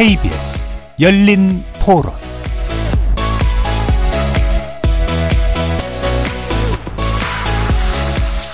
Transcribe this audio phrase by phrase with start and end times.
[0.00, 0.66] KBS
[0.98, 2.10] 열린 토론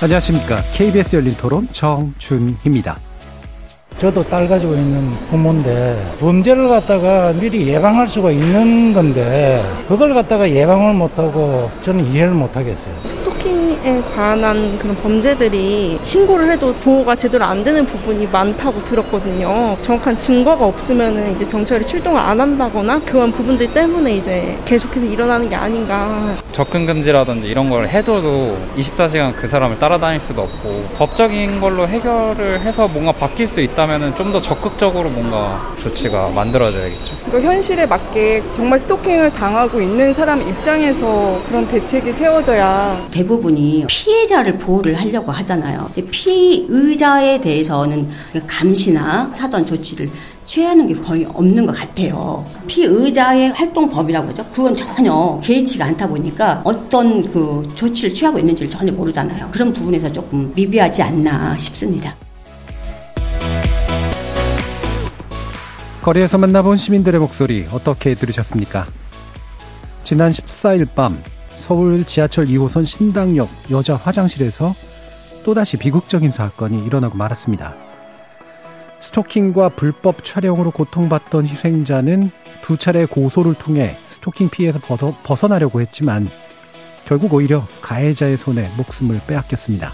[0.02, 0.56] 안녕하십니까.
[0.74, 2.96] KBS 열린 토론 정준희입니다.
[4.00, 10.94] 저도 딸 가지고 있는 부모인데 범죄를 갖다가 미리 예방할 수가 있는 건데 그걸 갖다가 예방을
[10.94, 12.92] 못하고 저는 이해를 못하겠어요.
[13.08, 19.76] 스토킹 에 관한 그런 범죄들이 신고를 해도 보호가 제대로 안 되는 부분이 많다고 들었거든요.
[19.80, 25.54] 정확한 증거가 없으면 이제 경찰이 출동을 안 한다거나 그런 부분들 때문에 이제 계속해서 일어나는 게
[25.56, 26.36] 아닌가.
[26.52, 32.88] 접근 금지라든지 이런 걸 해둬도 24시간 그 사람을 따라다닐 수도 없고 법적인 걸로 해결을 해서
[32.88, 33.86] 뭔가 바뀔 수 있다.
[33.86, 37.14] 하면은 좀더 적극적으로 뭔가 조치가 만들어져야겠죠.
[37.30, 44.94] 그 현실에 맞게 정말 스토킹을 당하고 있는 사람 입장에서 그런 대책이 세워져야 대부분이 피해자를 보호를
[44.94, 45.90] 하려고 하잖아요.
[46.10, 48.08] 피의자에 대해서는
[48.46, 50.10] 감시나 사전 조치를
[50.44, 52.44] 취하는 게 거의 없는 것 같아요.
[52.68, 54.44] 피의자의 활동법이라고 하죠.
[54.54, 59.48] 그건 전혀 개의치가 않다 보니까 어떤 그 조치를 취하고 있는지를 전혀 모르잖아요.
[59.50, 62.14] 그런 부분에서 조금 미비하지 않나 싶습니다.
[66.02, 68.86] 거리에서 만나본 시민들의 목소리 어떻게 들으셨습니까?
[70.04, 71.20] 지난 14일 밤
[71.66, 74.72] 서울 지하철 2호선 신당역 여자 화장실에서
[75.44, 77.74] 또다시 비극적인 사건이 일어나고 말았습니다.
[79.00, 82.30] 스토킹과 불법 촬영으로 고통받던 희생자는
[82.62, 86.28] 두 차례 고소를 통해 스토킹 피해에서 벗어, 나려고 했지만
[87.04, 89.90] 결국 오히려 가해자의 손에 목숨을 빼앗겼습니다.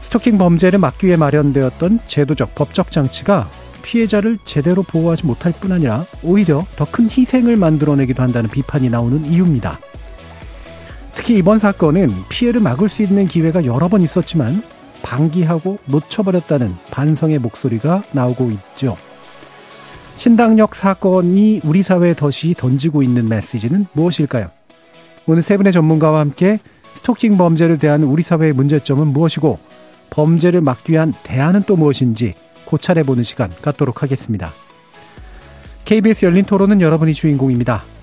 [0.00, 3.48] 스토킹 범죄를 막기 위해 마련되었던 제도적 법적 장치가
[3.82, 9.78] 피해자를 제대로 보호하지 못할 뿐 아니라 오히려 더 큰 희생을 만들어내기도 한다는 비판이 나오는 이유입니다.
[11.16, 14.62] 특히 이번 사건은 피해를 막을 수 있는 기회가 여러 번 있었지만
[15.02, 18.96] 방기하고 놓쳐버렸다는 반성의 목소리가 나오고 있죠.
[20.16, 24.50] 신당역 사건이 우리 사회에 덫이 던지고 있는 메시지는 무엇일까요?
[25.26, 26.58] 오늘 세 분의 전문가와 함께
[26.94, 29.58] 스토킹 범죄를 대한 우리 사회의 문제점은 무엇이고
[30.10, 32.34] 범죄를 막기 위한 대안은 또 무엇인지
[32.64, 34.52] 고찰해보는 시간 갖도록 하겠습니다.
[35.84, 37.82] KBS 열린 토론은 여러분이 주인공입니다.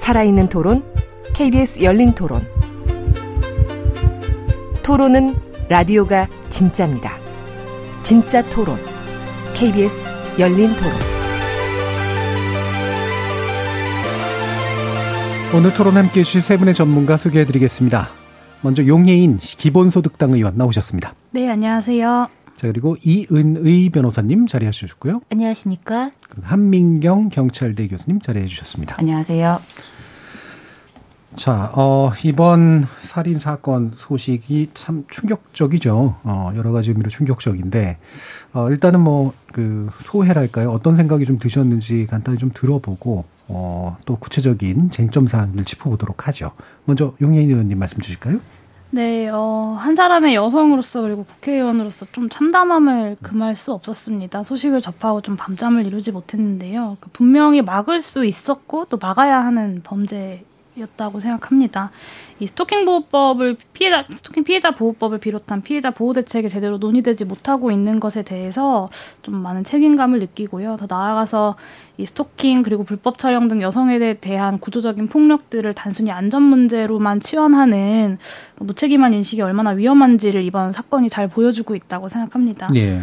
[0.00, 0.82] 살아있는 토론,
[1.34, 2.42] KBS 열린 토론.
[4.82, 5.34] 토론은
[5.68, 7.18] 라디오가 진짜입니다.
[8.02, 8.78] 진짜 토론,
[9.54, 10.92] KBS 열린 토론.
[15.54, 18.08] 오늘 토론 함께 해주실 세 분의 전문가 소개해 드리겠습니다.
[18.62, 21.14] 먼저 용해인 기본소득당 의원 나오셨습니다.
[21.32, 22.28] 네, 안녕하세요.
[22.56, 25.20] 자, 그리고 이은의 변호사님 자리해 주셨고요.
[25.30, 26.10] 안녕하십니까.
[26.28, 28.96] 그리고 한민경 경찰대 교수님 자리해 주셨습니다.
[28.98, 29.60] 안녕하세요.
[31.36, 36.16] 자, 어, 이번 살인 사건 소식이 참 충격적이죠.
[36.24, 37.98] 어, 여러 가지 의미로 충격적인데,
[38.52, 40.70] 어, 일단은 뭐, 그, 소회랄까요?
[40.70, 46.50] 어떤 생각이 좀 드셨는지 간단히 좀 들어보고, 어, 또 구체적인 쟁점 사항을 짚어보도록 하죠.
[46.84, 48.40] 먼저 용혜인 의원님 말씀 주실까요?
[48.92, 54.42] 네, 어, 한 사람의 여성으로서 그리고 국회의원으로서 좀 참담함을 금할 수 없었습니다.
[54.42, 56.96] 소식을 접하고 좀 밤잠을 이루지 못했는데요.
[56.98, 60.44] 그 분명히 막을 수 있었고 또 막아야 하는 범죄
[60.78, 61.90] 였다고 생각합니다.
[62.38, 68.00] 이 스토킹 보호법을 피해자 스토킹 피해자 보호법을 비롯한 피해자 보호 대책이 제대로 논의되지 못하고 있는
[68.00, 68.88] 것에 대해서
[69.22, 70.76] 좀 많은 책임감을 느끼고요.
[70.76, 71.56] 더 나아가서
[71.98, 78.18] 이 스토킹 그리고 불법 촬영 등 여성에 대한 구조적인 폭력들을 단순히 안전 문제로만 치환하는
[78.58, 82.68] 무책임한 인식이 얼마나 위험한지를 이번 사건이 잘 보여주고 있다고 생각합니다.
[82.76, 83.02] 예.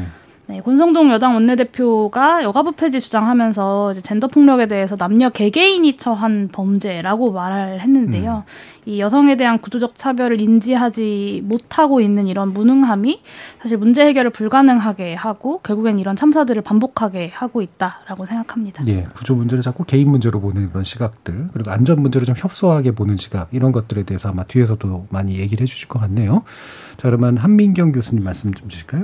[0.50, 7.34] 네, 권성동 여당 원내대표가 여가부 폐지 주장하면서 이제 젠더 폭력에 대해서 남녀 개개인이 처한 범죄라고
[7.34, 8.46] 말을 했는데요.
[8.48, 8.90] 음.
[8.90, 13.22] 이 여성에 대한 구조적 차별을 인지하지 못하고 있는 이런 무능함이
[13.60, 18.88] 사실 문제 해결을 불가능하게 하고 결국엔 이런 참사들을 반복하게 하고 있다라고 생각합니다.
[18.88, 23.18] 예, 구조 문제를 자꾸 개인 문제로 보는 그런 시각들 그리고 안전 문제를 좀 협소하게 보는
[23.18, 26.44] 시각 이런 것들에 대해서 아마 뒤에서도 많이 얘기를 해주실 것 같네요.
[26.96, 29.04] 자, 그러면 한민경 교수님 말씀 좀 주실까요?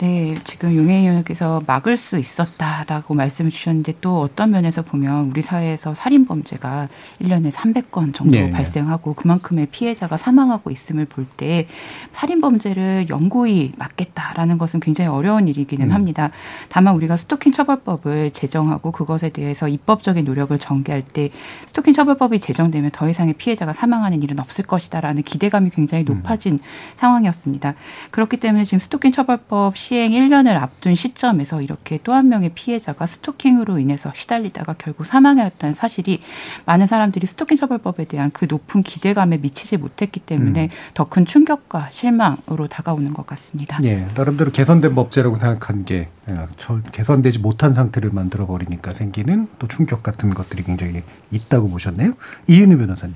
[0.00, 5.92] 네, 지금 용해 의원께서 막을 수 있었다라고 말씀을 주셨는데 또 어떤 면에서 보면 우리 사회에서
[5.92, 6.88] 살인 범죄가
[7.20, 8.48] 1년에 300건 정도 네.
[8.48, 11.66] 발생하고 그만큼의 피해자가 사망하고 있음을 볼 때
[12.12, 15.92] 살인 범죄를 영구히 막겠다라는 것은 굉장히 어려운 일이기는 음.
[15.92, 16.30] 합니다.
[16.70, 21.28] 다만 우리가 스토킹 처벌법을 제정하고 그것에 대해서 입법적인 노력을 전개할 때
[21.66, 26.16] 스토킹 처벌법이 제정되면 더 이상의 피해자가 사망하는 일은 없을 것이다라는 기대감이 굉장히 음.
[26.16, 26.58] 높아진 음.
[26.96, 27.74] 상황이었습니다.
[28.10, 33.78] 그렇기 때문에 지금 스토킹 처벌법 시행 1년을 앞둔 시점에서 이렇게 또 한 명의 피해자가 스토킹으로
[33.78, 36.20] 인해서 시달리다가 결국 사망하였다는 사실이
[36.66, 40.68] 많은 사람들이 스토킹 처벌법에 대한 그 높은 기대감에 미치지 못했기 때문에 음.
[40.94, 43.78] 더큰 충격과 실망으로 다가오는 것 같습니다.
[43.84, 46.46] 예, 나름대로 개선된 법제라고 생각한 게 예,
[46.92, 52.12] 개선되지 못한 상태를 만들어 버리니까 생기는 또 충격 같은 것들이 굉장히 있다고 보셨네요.
[52.48, 53.14] 이은희 변호사님.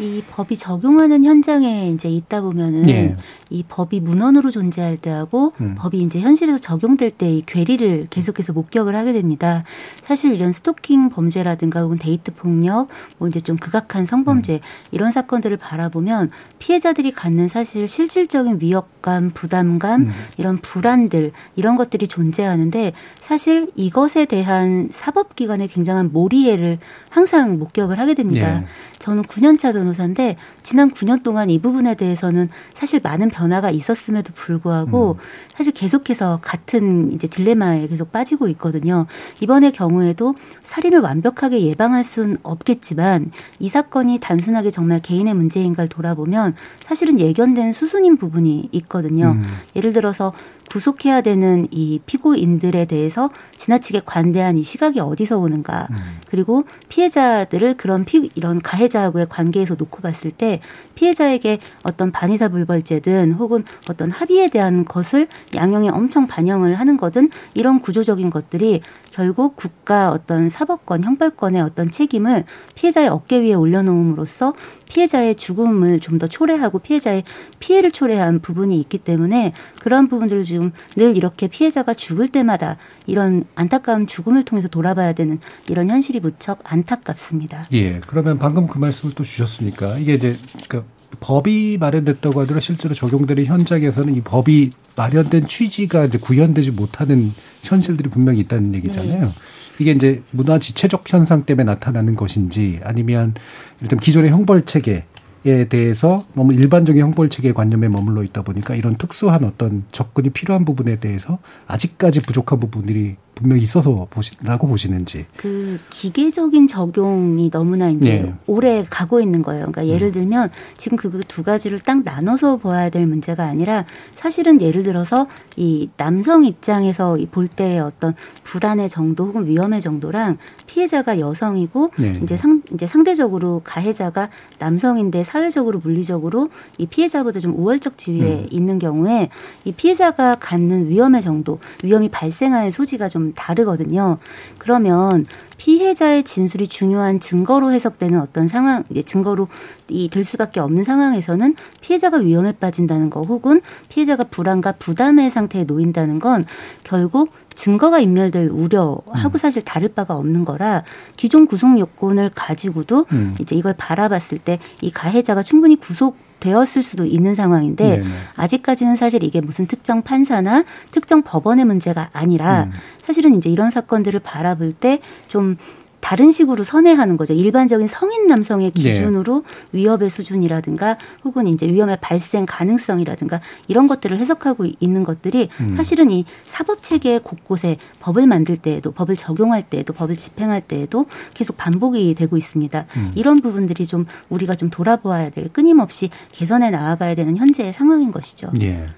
[0.00, 3.16] 이 법이 적용하는 현장에 이제 있다 보면은 예.
[3.48, 5.74] 이 법이 문헌으로 존재할 때하고 음.
[5.78, 9.64] 법이 이제 현실에서 적용될 때 이 괴리를 계속해서 목격을 하게 됩니다.
[10.02, 12.88] 사실 이런 스토킹 범죄라든가 혹은 데이트 폭력,
[13.18, 14.58] 뭐 이제 좀 극악한 성범죄 음.
[14.90, 20.10] 이런 사건들을 바라보면 피해자들이 갖는 사실 실질적인 위협감, 부담감, 음.
[20.36, 28.62] 이런 불안들 이런 것들이 존재하는데 사실 이것에 대한 사법기관의 굉장한 몰이해를 항상 목격을 하게 됩니다.
[28.62, 28.64] 예.
[29.00, 35.24] 저는 9년차 변호사인데 지난 9년 동안 이 부분에 대해서는 사실 많은 변화가 있었음에도 불구하고 음.
[35.54, 39.06] 사실 계속해서 같은 이제 딜레마에 계속 빠지고 있거든요.
[39.40, 40.34] 이번의 경우에도
[40.64, 46.54] 살인을 완벽하게 예방할 수는 없겠지만 이 사건이 단순하게 정말 개인의 문제인가를 돌아보면
[46.84, 49.32] 사실은 예견된 수순인 부분이 있거든요.
[49.32, 49.44] 음.
[49.76, 50.32] 예를 들어서
[50.70, 55.88] 구속해야 되는 이 피고인들에 대해서 지나치게 관대한 이 시각이 어디서 오는가.
[55.90, 55.96] 음.
[56.28, 60.49] 그리고 피해자들을 그런 피, 이런 가해자하고의 관계에서 놓고 봤을 때
[60.94, 67.80] 피해자에게 어떤 반의사 불벌죄든 혹은 어떤 합의에 대한 것을 양형에 엄청 반영을 하는 거든 이런
[67.80, 74.54] 구조적인 것들이 결국 국가 어떤 사법권, 형벌권의 어떤 책임을 피해자의 어깨 위에 올려놓음으로써
[74.88, 77.24] 피해자의 죽음을 좀 더 초래하고 피해자의
[77.60, 82.76] 피해를 초래한 부분이 있기 때문에 그런 부분들을 지금 늘 이렇게 피해자가 죽을 때마다
[83.06, 87.64] 이런 안타까운 죽음을 통해서 돌아봐야 되는 이런 현실이 무척 안타깝습니다.
[87.72, 88.00] 예.
[88.00, 90.36] 그러면 방금 그 말씀을 또 주셨으니까 이게 이제
[90.68, 90.84] 그
[91.20, 97.30] 법이 마련됐다고 하더라도 실제로 적용되는 현장에서는 이 법이 마련된 취지가 이제 구현되지 못하는
[97.62, 99.26] 현실들이 분명히 있다는 얘기잖아요.
[99.26, 99.32] 네.
[99.78, 103.34] 이게 이제 문화 지체적 현상 때문에 나타나는 것인지 아니면
[103.80, 105.04] 일단 기존의 형벌 체계
[105.46, 110.66] 에 대해서 너무 일반적인 형벌 체계 관념에 머물러 있다 보니까 이런 특수한 어떤 접근이 필요한
[110.66, 115.24] 부분에 대해서 아직까지 부족한 부분들이 분명히 있어서 보시라고 보시는지.
[115.36, 118.34] 그 기계적인 적용이 너무나 이제 네.
[118.46, 119.70] 오래 가고 있는 거예요.
[119.72, 120.12] 그러니까 예를 음.
[120.12, 123.84] 들면 지금 그 두 가지를 딱 나눠서 봐야 될 문제가 아니라
[124.16, 125.26] 사실은 예를 들어서
[125.56, 128.14] 이 남성 입장에서 볼 때의 어떤
[128.44, 132.18] 불안의 정도 혹은 위험의 정도랑 피해자가 여성이고 네.
[132.22, 134.28] 이제 상 이제 상대적으로 가해자가
[134.58, 138.46] 남성인데 사회적으로 물리적으로 이 피해자보다 좀 우월적 지위에 음.
[138.50, 139.30] 있는 경우에
[139.64, 144.18] 이 피해자가 갖는 위험의 정도, 위험이 발생할 소지가 좀 다르거든요.
[144.58, 145.24] 그러면
[145.56, 149.46] 피해자의 진술이 중요한 증거로 해석되는 어떤 상황, 이제 증거로
[149.88, 156.44] 이될 수밖에 없는 상황에서는 피해자가 위험에 빠진다는 거 혹은 피해자가 불안과 부담의 상태에 놓인다는 건
[156.82, 157.30] 결국
[157.60, 159.38] 증거가 인멸될 우려하고 음.
[159.38, 160.82] 사실 다를 바가 없는 거라
[161.16, 163.36] 기존 구속 요건을 가지고도 음.
[163.38, 168.08] 이제 이걸 바라봤을 때 이 가해자가 충분히 구속 되었을 수도 있는 상황인데 네네.
[168.36, 172.72] 아직까지는 사실 이게 무슨 특정 판사나 특정 법원의 문제가 아니라 음.
[173.04, 175.58] 사실은 이제 이런 사건들을 바라볼 때 좀
[176.00, 177.34] 다른 식으로 선회하는 거죠.
[177.34, 178.82] 일반적인 성인 남성의 네.
[178.82, 179.78] 기준으로 네.
[179.78, 185.74] 위협의 수준이라든가 혹은 이제 위험의 발생 가능성이라든가 이런 것들을 해석하고 있는 것들이 음.
[185.76, 191.56] 사실은 이 사법 체계 곳곳에 법을 만들 때에도 법을 적용할 때에도 법을 집행할 때에도 계속
[191.56, 192.86] 반복이 되고 있습니다.
[192.96, 193.12] 음.
[193.14, 198.50] 이런 부분들이 좀 우리가 좀 돌아보아야 될 끊임없이 개선해 나아가야 되는 현재의 상황인 것이죠.
[198.62, 198.88] 예.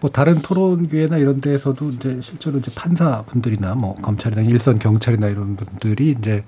[0.00, 6.16] 뭐 다른 토론회나 이런 데에서도 이제 실제로 이제 판사분들이나 뭐 검찰이나 일선 경찰이나 이런 분들이
[6.18, 6.44] 이제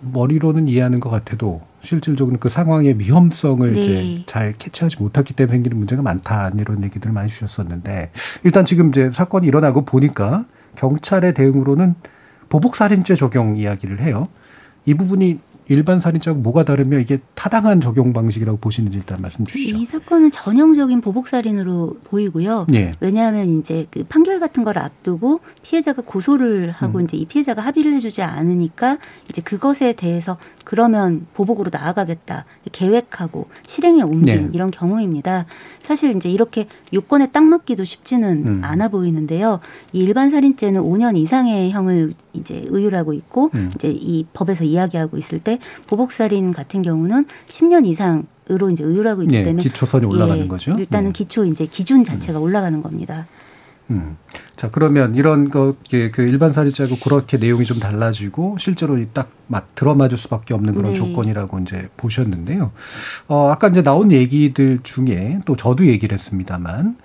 [0.00, 3.80] 머리로는 이해하는 것 같아도 실질적으로 그 상황의 위험성을 네.
[3.80, 8.10] 이제 잘 캐치하지 못했기 때문에 생기는 문제가 많다 이런 얘기들을 많이 주셨었는데
[8.44, 10.44] 일단 지금 이제 사건이 일어나고 보니까
[10.76, 11.94] 경찰의 대응으로는
[12.48, 14.26] 보복 살인죄 적용 이야기를 해요.
[14.84, 15.38] 이 부분이
[15.68, 19.76] 일반 살인죄하고 뭐가 다르며 이게 타당한 적용 방식이라고 보시는지 일단 말씀 주시죠.
[19.76, 22.66] 이 사건은 전형적인 보복 살인으로 보이고요.
[22.74, 22.92] 예.
[23.00, 27.04] 왜냐하면 이제 그 판결 같은 걸 앞두고 피해자가 고소를 하고 음.
[27.04, 34.22] 이제 이 피해자가 합의를 해주지 않으니까 이제 그것에 대해서 그러면 보복으로 나아가겠다 계획하고 실행에 옮긴
[34.22, 34.50] 네.
[34.52, 35.46] 이런 경우입니다.
[35.82, 38.60] 사실 이제 이렇게 요건에 딱 맞기도 쉽지는 음.
[38.62, 39.60] 않아 보이는데요.
[39.92, 43.70] 이 일반 살인죄는 5년 이상의 형을 이제 의율하고 있고 음.
[43.74, 49.22] 이제 이 법에서 이야기하고 있을 때 보복 살인 같은 경우는 10년 이상 으로 이제 의율하고
[49.22, 50.72] 있기 네, 때문에 기초선이 올라가는 예, 거죠.
[50.76, 51.12] 일단은 네.
[51.12, 52.42] 기초 이제 기준 자체가 음.
[52.42, 53.28] 올라가는 겁니다.
[53.90, 54.16] 음.
[54.56, 60.54] 자 그러면 이런 거그 일반 살인죄하고 그렇게 내용이 좀 달라지고 실제로 딱 맞, 들어맞을 수밖에
[60.54, 60.94] 없는 그런 네.
[60.94, 62.72] 조건이라고 이제 보셨는데요.
[63.28, 66.96] 어 아까 이제 나온 얘기들 중에 또 저도 얘기를 했습니다만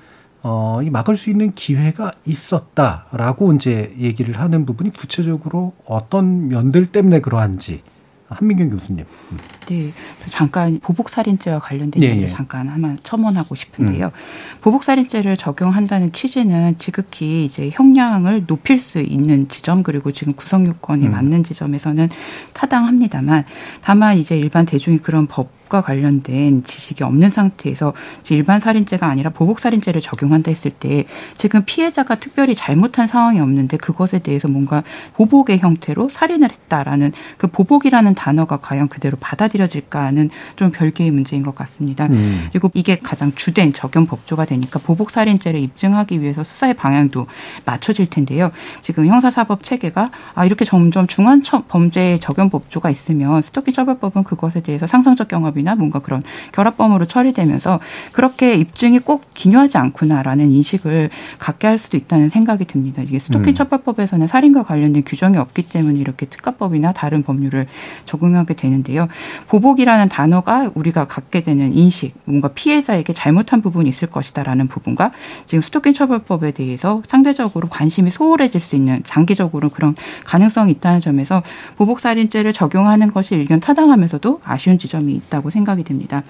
[0.43, 7.19] 어, 이 막을 수 있는 기회가 있었다라고 이제 얘기를 하는 부분이 구체적으로 어떤 면들 때문에
[7.19, 7.81] 그러한지
[8.29, 9.05] 한민경 교수님.
[9.31, 9.38] 음.
[9.67, 9.91] 네,
[10.29, 12.31] 잠깐 보복살인죄와 관련된 예, 얘기를 예.
[12.31, 14.07] 잠깐 하면 첨언하고 싶은데요.
[14.07, 14.62] 음.
[14.62, 21.12] 보복살인죄를 적용한다는 취지는 지극히 이제 형량을 높일 수 있는 지점 그리고 지금 구성 요건이 음.
[21.12, 22.10] 맞는 지점에서는
[22.53, 23.46] 타당합니다만
[23.81, 27.93] 다만 이제 일반 대중이 그런 법과 관련된 지식이 없는 상태에서
[28.29, 31.05] 일반 살인죄가 아니라 보복 살인죄를 적용한다 했을 때
[31.36, 34.83] 지금 피해자가 특별히 잘못한 상황이 없는데 그것에 대해서 뭔가
[35.15, 42.05] 보복의 형태로 살인을 했다라는 그 보복이라는 단어가 과연 그대로 받아들여질까는 좀 별개의 문제인 것 같습니다.
[42.05, 42.47] 음.
[42.51, 47.27] 그리고 이게 가장 주된 적용 법조가 되니까 보복 살인죄를 입증하기 위해서 수사의 방향도
[47.65, 48.51] 맞춰질 텐데요.
[48.81, 54.88] 지금 형사사법 체계가 아 이렇게 점점 중한 범죄 적용 법조가 있으면 스토킹 처벌법은 그것에 대해서
[54.88, 56.21] 상상적 경험 결합이나 뭔가 그런
[56.51, 57.79] 결합범으로 처리되면서
[58.11, 61.09] 그렇게 입증이 꼭 기묘하지 않구나라는 인식을
[61.39, 63.01] 갖게 할 수도 있다는 생각이 듭니다.
[63.01, 63.55] 이게 스토킹 음.
[63.55, 67.67] 처벌법에서는 살인과 관련된 규정이 없기 때문에 이렇게 특가법이나 다른 법률을
[68.05, 69.07] 적용하게 되는데요.
[69.47, 75.11] 보복이라는 단어가 우리가 갖게 되는 인식, 뭔가 피해자에게 잘못한 부분이 있을 것이다라는 부분과
[75.45, 81.41] 지금 스토킹 처벌법에 대해서 상대적으로 관심이 소홀해질 수 있는 장기적으로 그런 가능성이 있다는 점에서
[81.77, 86.24] 보복살인죄를 적용하는 것이 일견 타당하면서도 아쉬운 지점이 있다고 생각이 됩니다.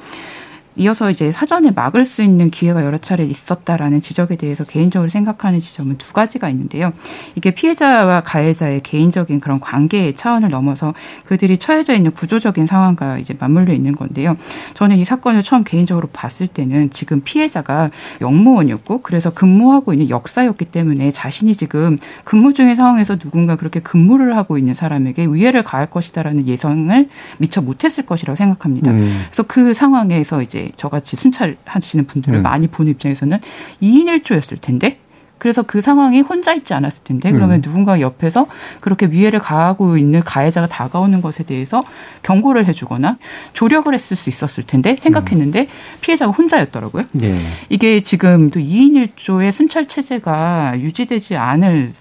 [0.77, 5.97] 이어서 이제 사전에 막을 수 있는 기회가 여러 차례 있었다라는 지적에 대해서 개인적으로 생각하는 지점은
[5.97, 6.93] 두 가지가 있는데요.
[7.35, 10.93] 이게 피해자와 가해자의 개인적인 그런 관계의 차원을 넘어서
[11.25, 14.37] 그들이 처해져 있는 구조적인 상황과 이제 맞물려 있는 건데요.
[14.75, 17.89] 저는 이 사건을 처음 개인적으로 봤을 때는 지금 피해자가
[18.21, 24.57] 영무원이었고 그래서 근무하고 있는 역사였기 때문에 자신이 지금 근무 중의 상황에서 누군가 그렇게 근무를 하고
[24.57, 28.91] 있는 사람에게 위해를 가할 것이다라는 예상을 미처 못했을 것이라고 생각합니다.
[28.91, 29.23] 음.
[29.25, 32.43] 그래서 그 상황에서 이제 저같이 순찰하시는 분들을 음.
[32.43, 33.39] 많이 보는 입장에서는
[33.81, 34.99] 2인 1조였을 텐데
[35.37, 37.61] 그래서 그 상황이 혼자 있지 않았을 텐데 그러면 음.
[37.61, 38.47] 누군가 옆에서
[38.81, 41.83] 그렇게 위해를 가하고 있는 가해자가 다가오는 것에 대해서
[42.23, 43.17] 경고를 해주거나
[43.53, 45.67] 조력을 했을 수 있었을 텐데 생각했는데 음.
[46.01, 47.05] 피해자가 혼자였더라고요.
[47.13, 47.37] 네.
[47.69, 51.93] 이게 지금 또 2인 1조의 순찰 체제가 유지되지 않을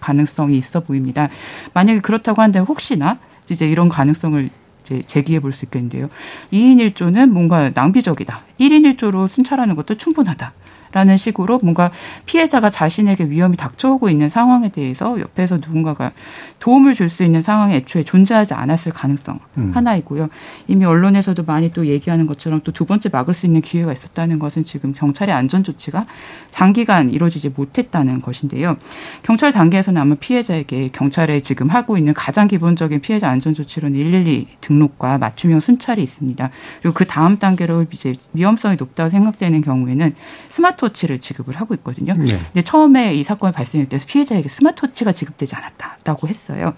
[0.00, 1.28] 가능성이 있어 보입니다.
[1.74, 3.18] 만약에 그렇다고 한다면 혹시나
[3.50, 4.48] 이제 이런 가능성을
[4.88, 6.08] 이제 제기해 볼 수 있겠는데요.
[6.52, 8.42] 2인 1조는 뭔가 낭비적이다.
[8.60, 10.52] 1인 1조로 순찰하는 것도 충분하다.
[10.92, 11.90] 라는 식으로 뭔가
[12.26, 16.12] 피해자가 자신에게 위험이 닥쳐오고 있는 상황에 대해서 옆에서 누군가가
[16.58, 19.72] 도움을 줄 수 있는 상황이 애초에 존재하지 않았을 가능성 음.
[19.74, 20.28] 하나이고요.
[20.66, 24.62] 이미 언론에서도 많이 또 얘기하는 것처럼 또 두 번째 막을 수 있는 기회가 있었다는 것은
[24.62, 26.06] 지금 경찰의 안전 조치가
[26.50, 28.76] 장기간 이루어지지 못했다는 것인데요.
[29.24, 35.18] 경찰 단계에서는 아마 피해자에게 경찰에 지금 하고 있는 가장 기본적인 피해자 안전 조치로는 112 등록과
[35.18, 36.50] 맞춤형 순찰이 있습니다.
[36.82, 40.14] 그리고 그 다음 단계로 이제 위험성이 높다고 생각되는 경우에는
[40.50, 42.14] 스마트 스마트워치를 지급을 하고 있거든요.
[42.14, 42.24] 네.
[42.24, 46.74] 근데 처음에 이 사건이 발생할 때 피해자에게 스마트워치가 지급되지 않았다라고 했어요.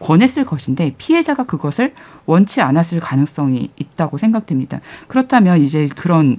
[0.00, 1.94] 권했을 것인데 피해자가 그것을
[2.26, 4.80] 원치 않았을 가능성이 있다고 생각됩니다.
[5.08, 6.38] 그렇다면 이제 그런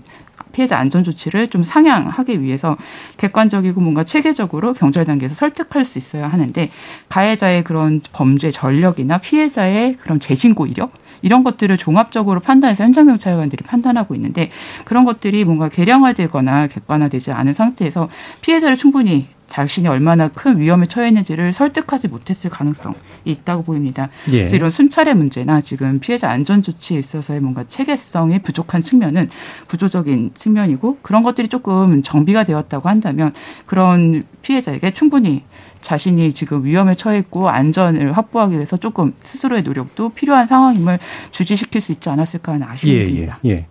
[0.52, 2.78] 피해자 안전 조치를 좀 상향하기 위해서
[3.18, 6.70] 객관적이고 뭔가 체계적으로 경찰 단계에서 설득할 수 있어야 하는데
[7.10, 14.14] 가해자의 그런 범죄 전력이나 피해자의 그런 재신고 이력 이런 것들을 종합적으로 판단해서 현장 경찰관들이 판단하고
[14.14, 14.52] 있는데
[14.86, 18.10] 그런 것들이 뭔가 계량화되거나 객관화되지 않은 상태에서
[18.42, 24.10] 피해자를 충분히 자신이 얼마나 큰 위험에 처해 있는지를 설득하지 못했을 가능성이 있다고 보입니다.
[24.30, 24.40] 예.
[24.40, 29.30] 그래서 이런 순찰의 문제나 지금 피해자 안전 조치에 있어서의 뭔가 체계성이 부족한 측면은
[29.68, 33.32] 구조적인 측면이고 그런 것들이 조금 정비가 되었다고 한다면
[33.68, 35.44] 그런 피해자에게 충분히
[35.84, 40.98] 자신이 지금 위험에 처해 있고 안전을 확보하기 위해서 조금 스스로의 노력도 필요한 상황임을
[41.32, 43.40] 주지시킬 수 있지 않았을까 하는 아쉬움이 예, 듭니다.
[43.46, 43.66] 예, 예.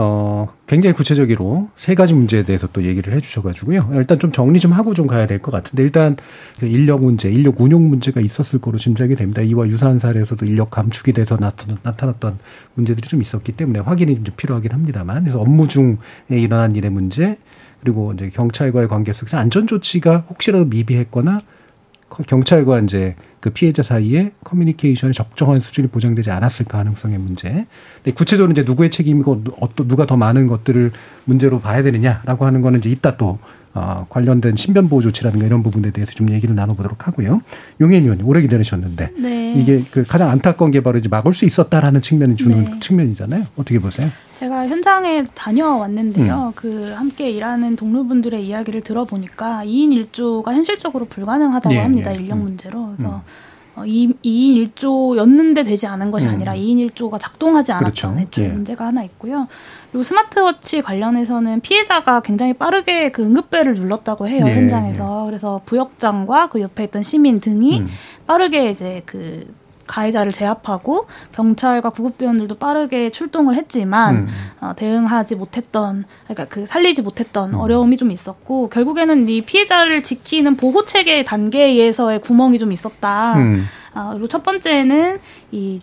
[0.00, 3.90] 어, 굉장히 구체적으로 세 가지 문제에 대해서 또 얘기를 해 주셔가지고요.
[3.94, 6.16] 일단 좀 정리 좀 하고 좀 가야 될 것 같은데, 일단
[6.60, 9.42] 그 인력 문제, 인력 운용 문제가 있었을 거로 짐작이 됩니다.
[9.42, 11.36] 이와 유사한 사례에서도 인력 감축이 돼서
[11.82, 12.38] 나타났던
[12.74, 15.96] 문제들이 좀 있었기 때문에 확인이 좀 필요하긴 합니다만, 그래서 업무 중에
[16.30, 17.36] 일어난 일의 문제,
[17.80, 21.40] 그리고 이제 경찰과의 관계 속에서 안전 조치가 혹시라도 미비했거나
[22.26, 27.66] 경찰과 이제 그 피해자 사이에 커뮤니케이션이 적정한 수준이 보장되지 않았을 가능성의 문제.
[27.96, 30.90] 근데 구체적으로 이제 누구의 책임이고 어떤 누가 더 많은 것들을
[31.24, 33.38] 문제로 봐야 되느냐라고 하는 거는 이제 이따 또
[33.78, 37.42] 어, 관련된 신변 보호 조치라든가 이런 부분에 대해서 좀 얘기를 나눠보도록 하고요.
[37.80, 39.52] 용현 의원님 오래 기다리셨는데 네.
[39.54, 42.80] 이게 그 가장 안타까운 게 바로 이제 막을 수 있었다라는 측면이 주는 네.
[42.80, 43.46] 측면이잖아요.
[43.56, 44.08] 어떻게 보세요?
[44.34, 46.48] 제가 현장에 다녀왔는데요.
[46.48, 46.52] 음.
[46.54, 52.12] 그 함께 일하는 동료분들의 이야기를 들어보니까 2인 1조가 현실적으로 불가능하다고 예, 합니다.
[52.12, 52.18] 예.
[52.18, 52.42] 인력 음.
[52.42, 52.92] 문제로.
[52.96, 53.20] 그래서 음.
[53.78, 56.32] 어, 2, 2인 1조였는데 되지 않은 것이 음.
[56.32, 58.42] 아니라 2인 1조가 작동하지 않았던 그렇죠.
[58.42, 58.48] 예.
[58.48, 59.46] 문제가 하나 있고요.
[59.90, 65.26] 그리고 스마트워치 관련해서는 피해자가 굉장히 빠르게 그 응급벨을 눌렀다고 해요 네, 현장에서 네.
[65.26, 67.88] 그래서 부역장과 그 옆에 있던 시민 등이 음.
[68.26, 69.46] 빠르게 이제 그
[69.88, 74.28] 가해자를 제압하고 경찰과 구급대원들도 빠르게 출동을 했지만 음.
[74.60, 77.58] 어, 대응하지 못했던 그러니까 그 살리지 못했던 음.
[77.58, 83.34] 어려움이 좀 있었고 결국에는 이 피해자를 지키는 보호 체계 단계에서의 구멍이 좀 있었다.
[83.34, 83.64] 음.
[83.94, 85.18] 어, 그리고 첫 번째는
[85.50, 85.80] 이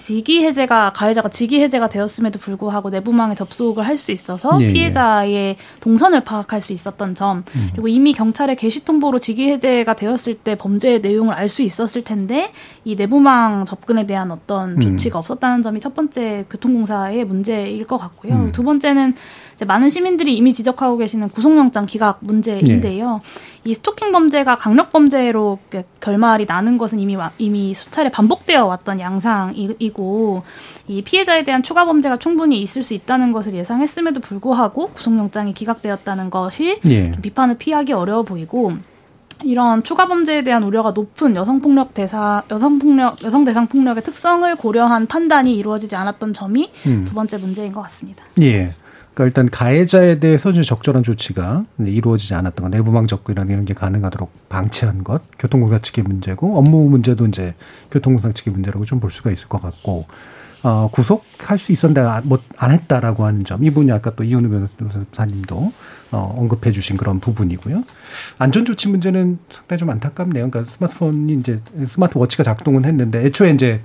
[0.00, 5.56] 직위 해제가 가해자가 직위 해제가 되었음에도 불구하고 내부망에 접속을 할 수 있어서 예, 예, 피해자의
[5.80, 7.68] 동선을 파악할 수 있었던 점 음.
[7.72, 12.52] 그리고 이미 경찰의 게시 통보로 직위 해제가 되었을 때 범죄의 내용을 알 수 있었을 텐데
[12.84, 14.80] 이 내부망 접근에 대한 어떤 음.
[14.80, 18.32] 조치가 없었다는 점이 첫 번째 교통공사의 문제일 것 같고요.
[18.32, 18.52] 음.
[18.52, 19.14] 두 번째는
[19.64, 23.14] 많은 시민들이 이미 지적하고 계시는 구속영장 기각 문제인데요.
[23.14, 23.20] 네.
[23.64, 25.58] 이 스토킹 범죄가 강력 범죄로
[26.00, 30.42] 결말이 나는 것은 이미 이미 수차례 반복되어 왔던 양상이고
[30.88, 36.80] 이 피해자에 대한 추가 범죄가 충분히 있을 수 있다는 것을 예상했음에도 불구하고 구속영장이 기각되었다는 것이
[36.84, 37.12] 네.
[37.20, 38.72] 비판을 피하기 어려워 보이고
[39.42, 45.54] 이런 추가 범죄에 대한 우려가 높은 여성폭력 대사 여성폭력 여성 대상 폭력의 특성을 고려한 판단이
[45.54, 47.04] 이루어지지 않았던 점이 음.
[47.06, 48.24] 두 번째 문제인 것 같습니다.
[48.40, 48.74] 예.
[49.14, 54.48] 그러니까 일단 가해자에 대해서 이 적절한 조치가 이루어지지 않았던 것, 내부망 접근이라는 이런 게 가능하도록
[54.48, 57.54] 방치한 것, 교통공사 측의 문제고 업무 문제도 이제
[57.90, 60.06] 교통공사 측의 문제라고 좀 볼 수가 있을 것 같고
[60.62, 63.64] 어, 구속할 수 있었는데 안, 못, 안 했다라고 하는 점.
[63.64, 64.48] 이 부분이 아까 또 이현우
[64.78, 65.72] 변호사님도
[66.12, 67.82] 어, 언급해 주신 그런 부분이고요.
[68.38, 70.50] 안전조치 문제는 상당히 좀 안타깝네요.
[70.50, 73.80] 그러니까 스마트폰이 이제 스마트워치가 작동은 했는데 애초에 이제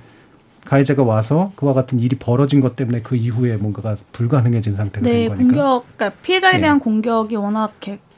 [0.66, 5.28] 가해자가 와서 그와 같은 일이 벌어진 것 때문에 그 이후에 뭔가가 불가능해진 상태가 네, 된
[5.28, 5.44] 거니까.
[5.44, 6.60] 공격, 그러니까 피해자에 네.
[6.62, 7.72] 대한 공격이 워낙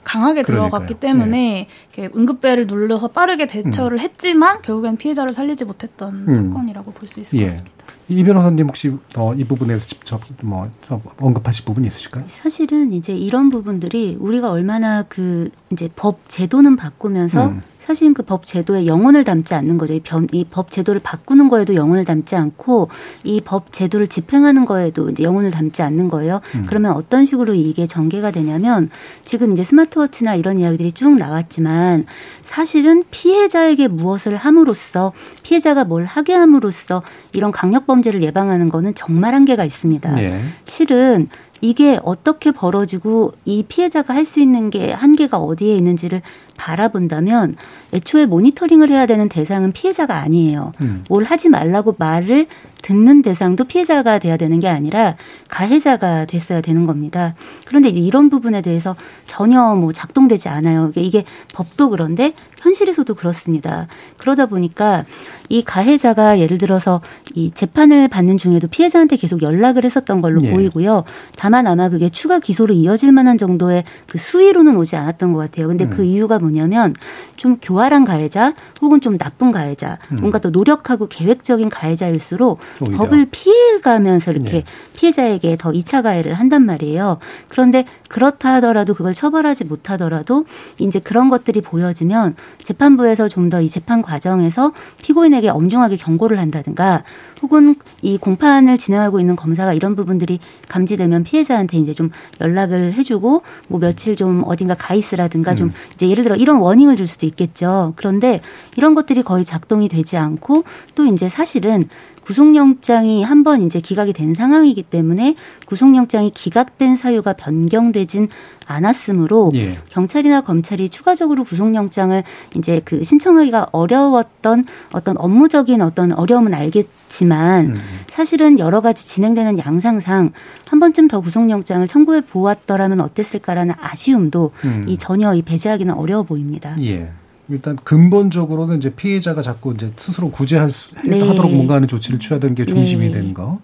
[0.05, 0.71] 강하게 그러니까요.
[0.71, 2.09] 들어갔기 때문에 네.
[2.17, 4.01] 응급배를 눌러서 빠르게 대처를 음.
[4.01, 6.33] 했지만 결국엔 피해자를 살리지 못했던 음.
[6.33, 7.45] 사건이라고 볼 수 있을 예.
[7.45, 7.77] 것 같습니다.
[8.11, 10.71] 이 변호사님 혹시 어, 이 부분에서 직접 뭐
[11.19, 12.25] 언급하실 부분이 있으실까요?
[12.43, 17.63] 사실은 이제 이런 부분들이 우리가 얼마나 그 이제 법 제도는 바꾸면서 음.
[17.89, 19.95] 사실 그 법 제도에 영혼을 담지 않는 거죠.
[19.95, 22.91] 이 법 제도를 바꾸는 거에도 영혼을 담지 않고
[23.25, 26.43] 이 법 제도를 집행하는 거에도 이제 영혼을 담지 않는 거예요.
[26.55, 26.67] 음.
[26.69, 28.91] 그러면 어떤 식으로 이게 전개가 되냐면
[29.25, 32.05] 지금 이제 스마트워치나 이런 이야기들이 쭉 나왔지만
[32.45, 39.65] 사실은 피해자에게 무엇을 함으로써 피해자가 뭘 하게 함으로써 이런 강력 범죄를 예방하는 거는 정말 한계가
[39.65, 40.15] 있습니다.
[40.15, 40.43] 네.
[40.67, 41.29] 실은
[41.61, 46.21] 이게 어떻게 벌어지고 이 피해자가 할 수 있는 게 한계가 어디에 있는지를
[46.59, 47.57] 바라본다면
[47.95, 50.73] 애초에 모니터링을 해야 되는 대상은 피해자가 아니에요.
[50.83, 51.05] 음.
[51.09, 52.47] 뭘 하지 말라고 말을
[52.83, 55.17] 듣는 대상도 피해자가 돼야 되는 게 아니라
[55.49, 57.35] 가해자가 됐어야 되는 겁니다.
[57.65, 58.95] 그런데 이제 이런 부분에 대해서
[59.27, 60.93] 전혀 뭐 작동되지 않아요.
[60.97, 63.87] 이게 법도 그런데 현실에서도 그렇습니다.
[64.17, 65.05] 그러다 보니까
[65.49, 67.01] 이 가해자가 예를 들어서
[67.35, 70.53] 이 재판을 받는 중에도 피해자한테 계속 연락을 했었던 걸로 네.
[70.53, 71.05] 보이고요.
[71.37, 75.69] 다만 아마 그게 추가 기소로 이어질 만한 정도의 그 수위로는 오지 않았던 것 같아요.
[75.69, 75.97] 근데 그 음.
[75.99, 76.95] 그 이유가 뭐냐면
[77.37, 80.17] 좀 교활한 가해자 혹은 좀 나쁜 가해자, 음.
[80.21, 82.97] 뭔가 더 노력하고 계획적인 가해자일수록 오히려.
[82.99, 84.65] 법을 피해가면서 이렇게 네.
[84.97, 87.19] 피해자에게 더 2차 가해를 한단 말이에요.
[87.49, 90.45] 그런데 그렇다 하더라도 그걸 처벌하지 못하더라도
[90.79, 92.35] 이제 그런 것들이 보여지면
[92.65, 97.03] 재판부에서 좀 더 이 재판 과정에서 피고인에게 엄중하게 경고를 한다든가
[97.43, 103.81] 혹은 이 공판을 진행하고 있는 검사가 이런 부분들이 감지되면 피해자한테 이제 좀 연락을 해주고 뭐
[103.81, 105.57] 며칠 좀 어딘가 가 있으라든가 음.
[105.57, 107.93] 좀 이제 예를 들어 이런 워닝을 줄 수도 있겠죠.
[107.97, 108.41] 그런데
[108.77, 111.89] 이런 것들이 거의 작동이 되지 않고 또 이제 사실은
[112.29, 115.35] 구속영장이 한 번 이제 기각이 된 상황이기 때문에
[115.67, 118.29] 구속영장이 기각된 사유가 변경되진
[118.67, 119.79] 않았으므로 예.
[119.89, 122.23] 경찰이나 검찰이 추가적으로 구속영장을
[122.57, 127.81] 이제 그 신청하기가 어려웠던 어떤 업무적인 어떤 어려움은 알겠지만 음.
[128.11, 130.33] 사실은 여러 가지 진행되는 양상상
[130.69, 134.85] 한 번쯤 더 구속영장을 청구해 보았더라면 어땠을까라는 아쉬움도 음.
[134.87, 136.77] 이 전혀 이 배제하기는 어려워 보입니다.
[136.83, 137.09] 예.
[137.49, 141.21] 일단 근본적으로는 이제 피해자가 자꾸 이제 스스로 구제할 수, 네.
[141.21, 143.13] 하도록 뭔가 하는 조치를 취해야 되는 게 중심이 네.
[143.13, 143.59] 되는 거.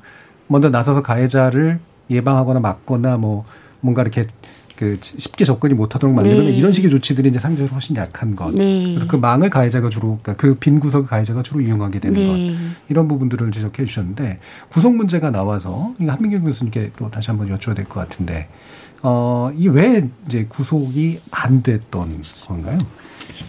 [0.47, 3.44] 먼저 나서서 가해자를 예방하거나 막거나 뭐
[3.81, 4.25] 뭔가 이렇게
[4.77, 6.53] 그 쉽게 접근이 못하도록 만들면 네.
[6.53, 8.53] 이런 식의 조치들이 이제 상대적으로 훨씬 약한 것.
[8.55, 8.94] 네.
[8.94, 12.27] 그래서 그 망을 가해자가 주로 그러니까 그 빈 구석을 가해자가 주로 이용하게 되는 네.
[12.27, 12.75] 것.
[12.88, 17.85] 이런 부분들을 지적해 주셨는데 구속 문제가 나와서 이거 한민경 교수님께 또 다시 한번 여쭤야 될
[17.85, 18.49] 것 같은데
[19.03, 22.79] 어, 이 왜 이제 구속이 안 됐던 건가요?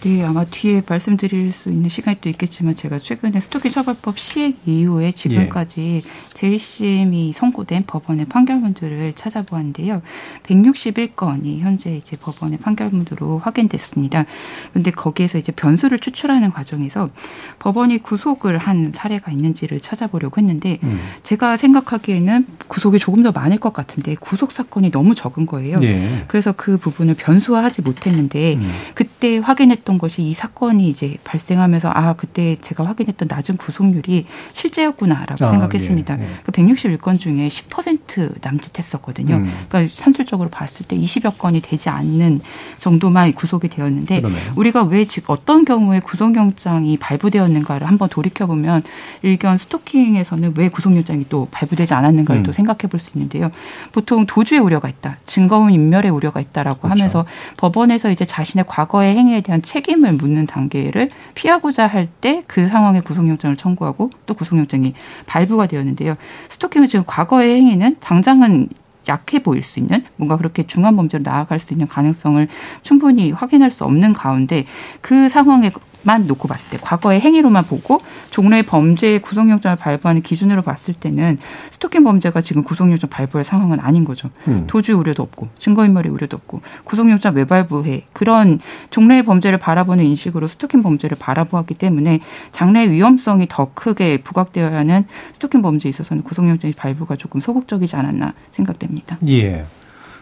[0.02, 5.12] 네, 아마 뒤에 말씀드릴 수 있는 시간이 또 있겠지만 제가 최근에 스토킹 처벌법 시행 이후에
[5.12, 6.10] 지금까지 예.
[6.34, 10.02] 재심이 선고된 법원의 판결문들을 찾아보았는데요.
[10.44, 14.26] 161건이 현재 이제 법원의 판결문으로 확인됐습니다.
[14.70, 17.10] 그런데 거기에서 이제 변수를 추출하는 과정에서
[17.58, 20.98] 법원이 구속을 한 사례가 있는지를 찾아보려고 했는데 음.
[21.22, 25.78] 제가 생각하기에는 구속이 조금 더 많을 것 같은데 구속 사건이 너무 적은 거예요.
[25.82, 26.24] 예.
[26.28, 28.70] 그래서 그 부분을 변수화하지 못했는데 음.
[28.94, 34.26] 그때 확인 했 했던 것이 이 사건이 이제 발생하면서 아 그때 제가 확인했던 낮은 구속률이
[34.52, 36.18] 실제였구나라고 아, 생각했습니다.
[36.18, 36.28] 예, 예.
[36.42, 39.36] 그 161건 중에 10% 남짓했었거든요.
[39.36, 39.52] 음.
[39.68, 42.40] 그러니까 산술적으로 봤을 때 20여 건이 되지 않는
[42.78, 44.52] 정도만 구속이 되었는데 그러네요.
[44.56, 48.82] 우리가 왜즉 어떤 경우에 구속영장이 발부되었는가를 한번 돌이켜 보면
[49.22, 52.42] 일견 스토킹에서는 왜 구속영장이 또 발부되지 않았는가를 음.
[52.42, 53.50] 또 생각해 볼 수 있는데요.
[53.92, 56.90] 보통 도주의 우려가 있다, 증거운 인멸의 우려가 있다라고 그렇죠.
[56.90, 57.26] 하면서
[57.58, 63.56] 법원에서 이제 자신의 과거의 행위에 대한 책임을 묻는 단계를 피하고자 할 때 그 상황에 구속영장을
[63.56, 64.94] 청구하고 또 구속영장이
[65.26, 66.14] 발부가 되었는데요.
[66.48, 68.68] 스토킹은 지금 과거의 행위는 당장은
[69.08, 72.48] 약해 보일 수 있는 뭔가 그렇게 중한 범죄로 나아갈 수 있는 가능성을
[72.82, 74.64] 충분히 확인할 수 없는 가운데
[75.00, 75.70] 그 상황에
[76.06, 81.38] 만 놓고 봤을 때 과거의 행위로만 보고 종래의 범죄의 구속영장을 발부하는 기준으로 봤을 때는
[81.72, 84.30] 스토킹 범죄가 지금 구속영장 발부할 상황은 아닌 거죠.
[84.46, 84.64] 음.
[84.68, 91.16] 도주 우려도 없고 증거인멸의 우려도 없고 구속영장 외발부해 그런 종래의 범죄를 바라보는 인식으로 스토킹 범죄를
[91.18, 92.20] 바라보았기 때문에
[92.52, 99.18] 장래의 위험성이 더 크게 부각되어야 하는 스토킹 범죄에 있어서는 구속영장 발부가 조금 소극적이지 않았나 생각됩니다.
[99.26, 99.64] 예.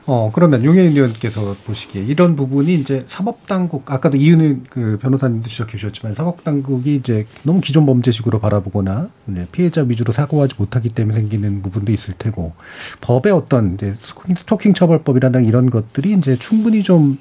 [0.07, 6.15] 어, 그러면 용혜인 의원께서 보시기에 이런 부분이 이제 사법당국, 아까도 이은희 그 변호사님도 지적해 주셨지만
[6.15, 9.09] 사법당국이 이제 너무 기존 범죄식으로 바라보거나
[9.53, 12.53] 피해자 위주로 사고하지 못하기 때문에 생기는 부분도 있을 테고
[13.01, 17.19] 법의 어떤 이제 스토킹 처벌법이라든가 이런 것들이 이제 충분히 좀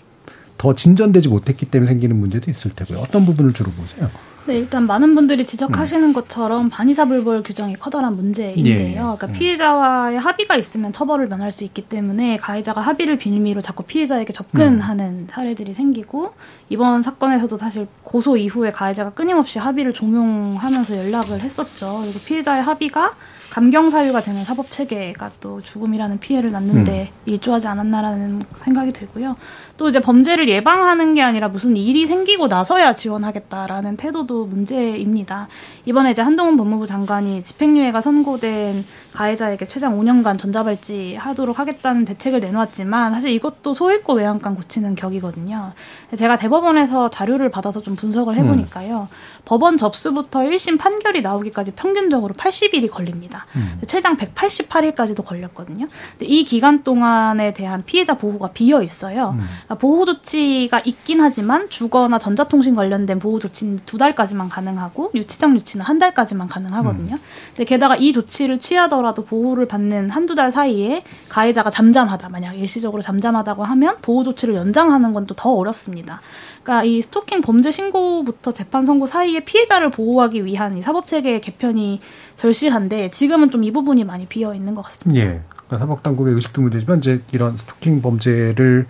[0.57, 2.99] 더 진전되지 못했기 때문에 생기는 문제도 있을 테고요.
[2.99, 4.09] 어떤 부분을 주로 보세요?
[4.45, 6.13] 네, 일단 많은 분들이 지적하시는 음.
[6.13, 8.75] 것처럼 반의사불벌 규정이 커다란 문제인데요.
[8.75, 8.93] 예.
[8.93, 9.33] 그러니까 음.
[9.33, 15.27] 피해자와의 합의가 있으면 처벌을 면할 수 있기 때문에 가해자가 합의를 빌미로 자꾸 피해자에게 접근하는 음.
[15.29, 16.33] 사례들이 생기고
[16.67, 21.99] 이번 사건에서도 사실 고소 이후에 가해자가 끊임없이 합의를 종용하면서 연락을 했었죠.
[22.03, 23.15] 그리고 피해자의 합의가
[23.49, 27.31] 감경 사유가 되는 사법 체계가 또 죽음이라는 피해를 낳는데 음.
[27.31, 29.35] 일조하지 않았나라는 생각이 들고요.
[29.75, 35.47] 또 이제 범죄를 예방하는 게 아니라 무슨 일이 생기고 나서야 지원하겠다라는 태도도 문제입니다.
[35.85, 43.13] 이번에 이제 한동훈 법무부 장관이 집행유예가 선고된 가해자에게 최장 5년간 전자발찌 하도록 하겠다는 대책을 내놓았지만
[43.13, 45.73] 사실 이것도 소일고 외양간 고치는 격이거든요.
[46.15, 49.07] 제가 대법원에서 자료를 받아서 좀 분석을 해보니까요.
[49.11, 49.43] 음.
[49.45, 53.45] 법원 접수부터 1심 판결이 나오기까지 평균적으로 80일이 걸립니다.
[53.55, 53.79] 음.
[53.87, 55.87] 최장 188일까지도 걸렸거든요.
[56.21, 59.31] 이 기간 동안에 대한 피해자 보호가 비어 있어요.
[59.31, 59.43] 음.
[59.65, 65.85] 그러니까 보호 조치가 있긴 하지만 주거나 전자통신 관련된 보호 조치는 두 달까지만 가능하고 유치장 유치는
[65.85, 67.15] 한 달까지만 가능하거든요.
[67.15, 67.19] 음.
[67.49, 73.63] 근데 게다가 이 조치를 취하더라도 보호를 받는 한두 달 사이에 가해자가 잠잠하다 만약 일시적으로 잠잠하다고
[73.63, 76.21] 하면 보호 조치를 연장하는 건 또 더 어렵습니다.
[76.61, 81.99] 그러니까 이 스토킹 범죄 신고부터 재판 선고 사이에 피해자를 보호하기 위한 이 사법 체계의 개편이
[82.35, 85.21] 절실한데 지금은 좀 이 부분이 많이 비어 있는 것 같습니다.
[85.21, 85.41] 예.
[85.55, 88.85] 그러니까 사법 당국의 의식도 문제지만 이제 이런 스토킹 범죄를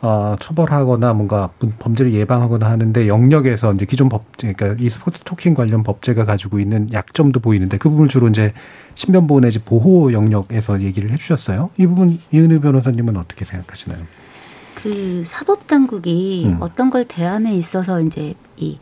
[0.00, 5.82] 어, 처벌하거나 뭔가 범죄를 예방하거나 하는데 영역에서 이제 기존 법, 그러니까 이 스포츠 토킹 관련
[5.82, 8.52] 법제가 가지고 있는 약점도 보이는데 그 부분을 주로 이제
[8.94, 11.70] 신변보호 내지 보호 영역에서 얘기를 해주셨어요.
[11.78, 13.98] 이 부분 이은혜 변호사님은 어떻게 생각하시나요?
[14.76, 16.56] 그 사법 당국이 음.
[16.60, 18.78] 어떤 걸 대함에 있어서 이제 이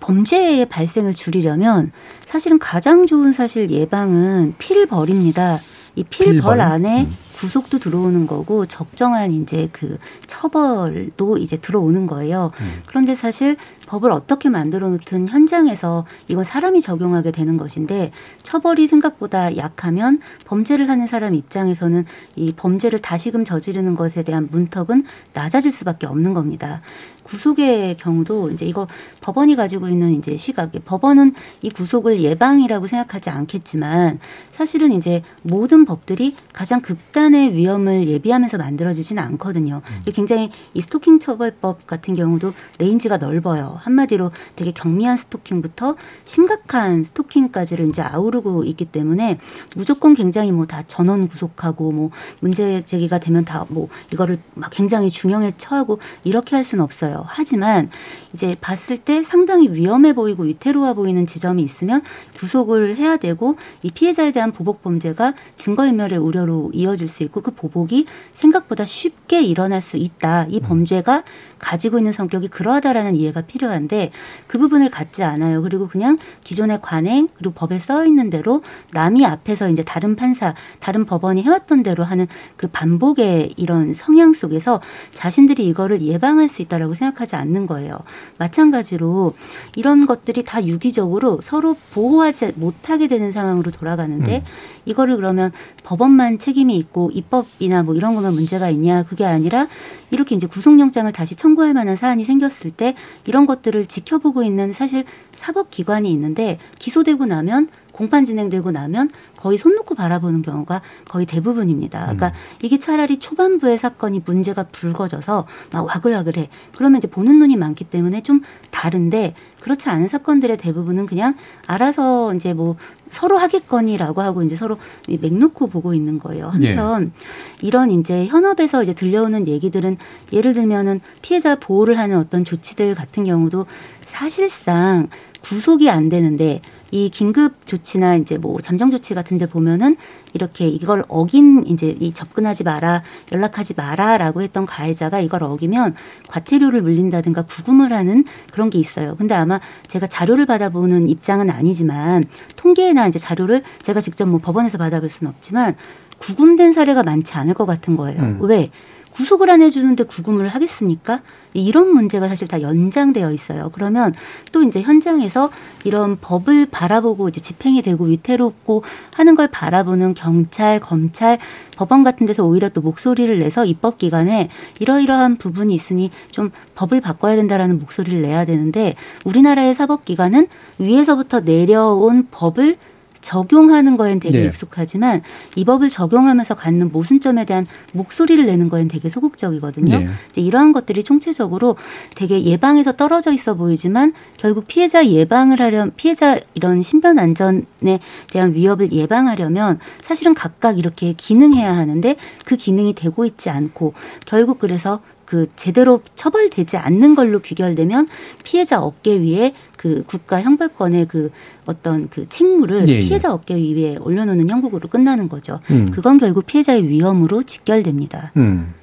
[0.00, 1.92] 범죄의 발생을 줄이려면
[2.26, 5.58] 사실은 가장 좋은 사실 예방은 필벌입니다.
[5.94, 7.16] 이 필벌 안에 음.
[7.42, 12.52] 구속도 들어오는 거고 적정한 이제 그 처벌도 이제 들어오는 거예요.
[12.60, 12.82] 음.
[12.86, 18.10] 그런데 사실 법을 어떻게 만들어 놓든 현장에서 이건 사람이 적용하게 되는 것인데
[18.42, 22.04] 처벌이 생각보다 약하면 범죄를 하는 사람 입장에서는
[22.36, 26.80] 이 범죄를 다시금 저지르는 것에 대한 문턱은 낮아질 수밖에 없는 겁니다.
[27.22, 28.88] 구속의 경우도 이제 이거
[29.20, 34.18] 법원이 가지고 있는 이제 시각에 법원은 이 구속을 예방이라고 생각하지 않겠지만
[34.52, 39.82] 사실은 이제 모든 법들이 가장 극단의 위험을 예비하면서 만들어지지는 않거든요.
[39.88, 40.12] 음.
[40.12, 43.78] 굉장히 이 스토킹 처벌법 같은 경우도 range가 넓어요.
[43.82, 49.38] 한마디로 되게 경미한 스토킹부터 심각한 스토킹까지를 이제 아우르고 있기 때문에
[49.76, 55.10] 무조건 굉장히 뭐 다 전원 구속하고 뭐 문제 제기가 되면 다 뭐 이거를 막 굉장히
[55.10, 57.24] 중형에 처하고 이렇게 할 수는 없어요.
[57.26, 57.90] 하지만
[58.34, 62.02] 이제 봤을 때 상당히 위험해 보이고 위태로워 보이는 지점이 있으면
[62.36, 68.06] 구속을 해야 되고 이 피해자에 대한 보복 범죄가 증거인멸의 우려로 이어질 수 있고 그 보복이
[68.34, 70.46] 생각보다 쉽게 일어날 수 있다.
[70.48, 70.62] 이 음.
[70.62, 71.22] 범죄가
[71.62, 74.10] 가지고 있는 성격이 그러하다라는 이해가 필요한데
[74.46, 75.62] 그 부분을 갖지 않아요.
[75.62, 81.06] 그리고 그냥 기존의 관행 그리고 법에 써 있는 대로 남이 앞에서 이제 다른 판사, 다른
[81.06, 84.80] 법원이 해왔던 대로 하는 그 반복의 이런 성향 속에서
[85.14, 88.00] 자신들이 이거를 예방할 수 있다라고 생각하지 않는 거예요.
[88.38, 89.34] 마찬가지로
[89.76, 94.44] 이런 것들이 다 유기적으로 서로 보호하지 못하게 되는 상황으로 돌아가는데 음.
[94.84, 95.52] 이거를 그러면
[95.84, 99.68] 법원만 책임이 있고 입법이나 뭐 이런 거면 문제가 있냐 그게 아니라
[100.10, 105.04] 이렇게 이제 구속영장을 다시 청 구할 만한 사안이 생겼을 때 이런 것들을 지켜보고 있는 사실
[105.36, 112.00] 사법기관이 있는데 기소되고 나면 공판 진행되고 나면 거의 손 놓고 바라보는 경우가 거의 대부분입니다.
[112.00, 112.32] 그러니까 음.
[112.62, 116.48] 이게 차라리 초반부의 사건이 문제가 불거져서 막 와글와글해.
[116.76, 121.34] 그러면 이제 보는 눈이 많기 때문에 좀 다른데 그렇지 않은 사건들의 대부분은 그냥
[121.66, 122.76] 알아서 이제 뭐
[123.10, 124.76] 서로 하겠거니라고 하고 이제 서로
[125.08, 126.48] 맥놓고 보고 있는 거예요.
[126.48, 127.66] 한편 예.
[127.66, 129.98] 이런 이제 현업에서 이제 들려오는 얘기들은
[130.32, 133.66] 예를 들면은 피해자 보호를 하는 어떤 조치들 같은 경우도
[134.06, 135.08] 사실상
[135.42, 136.60] 구속이 안 되는데
[136.92, 139.96] 이 긴급 조치나 이제 뭐 잠정 조치 같은 데 보면은
[140.34, 143.02] 이렇게 이걸 어긴 이제 이 접근하지 마라,
[143.32, 145.94] 연락하지 마라라고 했던 가해자가 이걸 어기면
[146.28, 149.16] 과태료를 물린다든가 구금을 하는 그런 게 있어요.
[149.16, 152.24] 근데 아마 제가 자료를 받아보는 입장은 아니지만
[152.56, 155.76] 통계나 이제 자료를 제가 직접 뭐 법원에서 받아볼 수는 없지만
[156.18, 158.20] 구금된 사례가 많지 않을 것 같은 거예요.
[158.20, 158.38] 음.
[158.42, 158.68] 왜?
[159.12, 161.20] 구속을 안 해주는데 구금을 하겠습니까?
[161.54, 163.70] 이런 문제가 사실 다 연장되어 있어요.
[163.74, 164.14] 그러면
[164.52, 165.50] 또 이제 현장에서
[165.84, 171.38] 이런 법을 바라보고 이제 집행이 되고 위태롭고 하는 걸 바라보는 경찰, 검찰,
[171.76, 174.48] 법원 같은 데서 오히려 또 목소리를 내서 입법 기관에
[174.78, 178.94] 이러이러한 부분이 있으니 좀 법을 바꿔야 된다라는 목소리를 내야 되는데
[179.24, 180.48] 우리나라의 사법 기관은
[180.78, 182.76] 위에서부터 내려온 법을
[183.22, 184.46] 적용하는 거엔 되게 네.
[184.46, 185.22] 익숙하지만
[185.54, 189.98] 이 법을 적용하면서 갖는 모순점에 대한 목소리를 내는 거엔 되게 소극적이거든요.
[190.00, 190.08] 네.
[190.30, 191.76] 이제 이러한 것들이 총체적으로
[192.14, 198.92] 되게 예방에서 떨어져 있어 보이지만 결국 피해자 예방을 하려면 피해자 이런 신변 안전에 대한 위협을
[198.92, 203.94] 예방하려면 사실은 각각 이렇게 기능해야 하는데 그 기능이 되고 있지 않고
[204.26, 205.00] 결국 그래서
[205.32, 208.06] 그 제대로 처벌되지 않는 걸로 귀결되면
[208.44, 211.30] 피해자 어깨 위에 그 국가 형벌권의 그
[211.66, 213.00] 어떤 그 책무를 예, 예.
[213.00, 215.60] 피해자 어깨 위에 올려놓는 형국으로 끝나는 거죠.
[215.70, 215.90] 음.
[215.90, 218.32] 그건 결국 피해자의 위험으로 직결됩니다.
[218.36, 218.74] 음.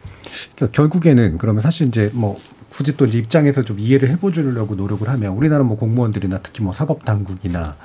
[0.56, 2.38] 그러니까 결국에는 그러면 사실 이제 뭐
[2.70, 7.76] 굳이 또 입장에서 좀 이해를 해보려고 노력을 하면 우리나라 뭐 공무원들이나 특히 뭐 사법 당국이나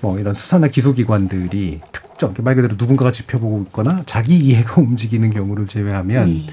[0.00, 6.28] 뭐 이런 수사나 기소기관들이 특정 말 그대로 누군가가 지켜보고 있거나 자기 이해가 움직이는 경우를 제외하면
[6.28, 6.46] 음.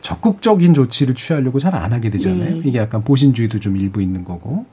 [0.00, 2.50] 적극적인 조치를 취하려고 잘 안 하게 되잖아요.
[2.56, 2.62] 네.
[2.64, 4.64] 이게 약간 보신주의도 좀 일부 있는 거고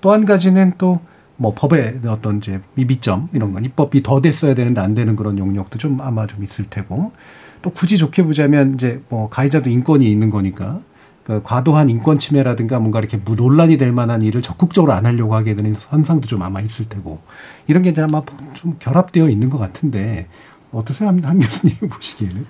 [0.00, 1.00] 또 한 가지는 또
[1.38, 5.78] 뭐 법의 어떤 이제 미비점 이런 건 입법이 더 됐어야 되는데 안 되는 그런 영역도
[5.78, 7.12] 좀 아마 좀 있을 테고
[7.62, 10.80] 또 굳이 좋게 보자면 이제 뭐 가해자도 인권이 있는 거니까
[11.22, 15.76] 그 과도한 인권 침해라든가 뭔가 이렇게 논란이 될 만한 일을 적극적으로 안 하려고 하게 되는
[15.78, 17.20] 현상도 좀 아마 있을 테고
[17.66, 18.22] 이런 게 이제 아마
[18.54, 20.26] 좀 결합되어 있는 것 같은데
[20.72, 22.46] 어떠세요, 한, 한 교수님 보시기에는?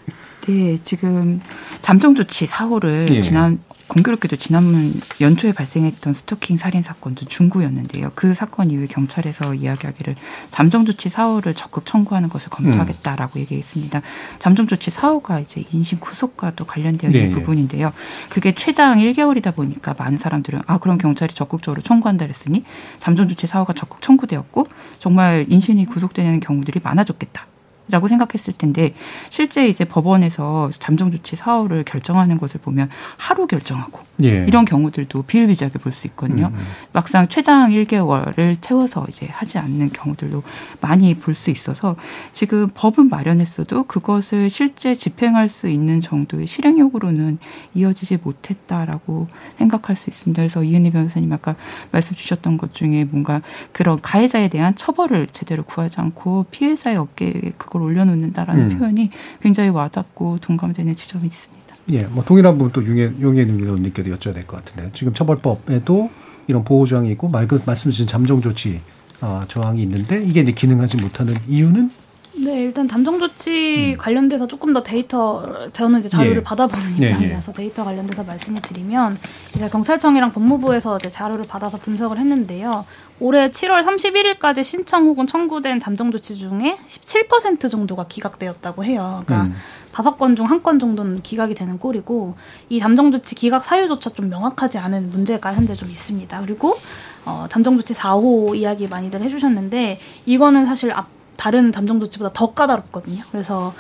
[0.47, 1.41] 네, 지금
[1.83, 3.21] 잠정 조치 사호를 예.
[3.21, 8.13] 지난 공교롭게도 지난번 연초에 발생했던 스토킹 살인 사건도 중구였는데요.
[8.15, 10.15] 그 사건 이후에 경찰에서 이야기하기를
[10.51, 13.41] 잠정 조치 사호를 적극 청구하는 것을 검토하겠다라고 음.
[13.41, 14.03] 얘기했습니다.
[14.39, 17.35] 잠정 조치 사호가 이제 인신 구속과도 관련되어 있는 네.
[17.35, 17.93] 부분인데요.
[18.29, 22.65] 그게 최장 1개월이다 보니까 많은 사람들은 아 그럼 경찰이 적극적으로 청구한다 그랬으니
[22.99, 24.67] 잠정 조치 사호가 적극 청구되었고
[24.99, 27.47] 정말 인신이 구속되는 경우들이 많아졌겠다.
[27.91, 28.95] 라고 생각했을 텐데
[29.31, 34.45] 실제 이제 법원에서 잠정 조치 사후를 결정하는 것을 보면 하루 결정하고 예.
[34.47, 36.49] 이런 경우들도 비일비재하게 볼 수 있거든요.
[36.49, 36.67] 음, 음.
[36.93, 40.43] 막상 최장 1개월을 채워서 이제 하지 않는 경우들도
[40.81, 41.95] 많이 볼 수 있어서
[42.33, 47.39] 지금 법은 마련했어도 그것을 실제 집행할 수 있는 정도의 실행력으로는
[47.75, 50.43] 이어지지 못했다라고 생각할 수 있습니다.
[50.43, 51.55] 그래서 이은희 변호사님 아까
[51.93, 53.41] 말씀 주셨던 것 중에 뭔가
[53.73, 58.79] 그런 가해자에 대한 처벌을 제대로 구하지 않고 피해자의 어깨에 그걸 올려놓는다라는 음.
[58.79, 59.11] 표현이
[59.41, 61.59] 굉장히 와닿고 동감되는 지점이 있습니다.
[61.93, 66.11] 예, 뭐 동일한 부분 또 용혜 용혜인 의원님께도 여쭤야 될 것 같은데 지금 처벌법에도
[66.47, 68.81] 이런 보호 조항이 있고 말 말씀 주신 잠정 조치
[69.21, 71.91] 어, 조항이 있는데 이게 이제 기능하지 못하는 이유는
[72.41, 73.99] 네, 일단 잠정 조치 음.
[73.99, 76.43] 관련돼서 조금 더 데이터 저는 이제 자료를 예.
[76.43, 77.63] 받아보는 입장이라서 예, 예.
[77.63, 79.19] 데이터 관련돼서 말씀을 드리면
[79.57, 82.85] 이제 경찰청이랑 법무부에서 이제 자료를 받아서 분석을 했는데요.
[83.19, 89.25] 올해 7월 31일까지 신청 혹은 청구된 잠정 조치 중에 17% 정도가 기각되었다고 해요.
[89.27, 89.55] 그러니까 음.
[89.93, 92.37] 다섯 건중 한 건 정도는 기각이 되는 꼴이고
[92.69, 96.41] 이 잠정 조치 기각 사유조차 좀 명확하지 않은 문제가 현재 좀 있습니다.
[96.43, 96.79] 그리고
[97.25, 103.23] 어, 잠정 조치 4호 이야기 많이들 해주셨는데 이거는 사실 앞 다른 잠정 조치보다 더 까다롭거든요.
[103.31, 103.73] 그래서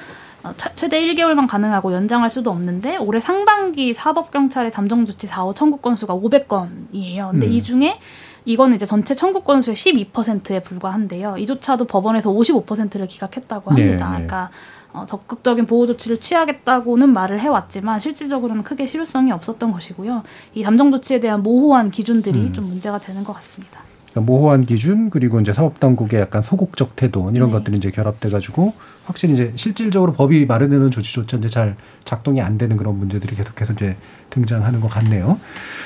[0.44, 5.78] 어, 최대 1개월만 가능하고 연장할 수도 없는데 올해 상반기 사법 경찰의 잠정 조치 4호 청구
[5.78, 7.32] 건수가 500건이에요.
[7.32, 7.52] 근데 음.
[7.52, 7.98] 이 중에
[8.44, 11.36] 이거는 이제 전체 청구 건수의 12%에 불과한데요.
[11.36, 13.90] 이조차도 법원에서 55%를 기각했다고 합니다.
[13.90, 14.26] 네, 네.
[14.26, 14.50] 그러니까
[14.92, 20.22] 어, 적극적인 보호 조치를 취하겠다고는 말을 해왔지만 실질적으로는 크게 실효성이 없었던 것이고요.
[20.54, 22.52] 이 잠정 조치에 대한 모호한 기준들이 음.
[22.52, 23.82] 좀 문제가 되는 것 같습니다.
[24.18, 27.52] 그러니까 모호한 기준 그리고 이제 사법당국의 약간 소극적 태도 이런 네.
[27.54, 32.76] 것들이 이제 결합돼 가지고 확실히 이제 실질적으로 법이 마련되는 조치조차 이제 잘 작동이 안 되는
[32.76, 33.96] 그런 문제들이 계속해서 이제
[34.30, 35.38] 등장하는 것 같네요.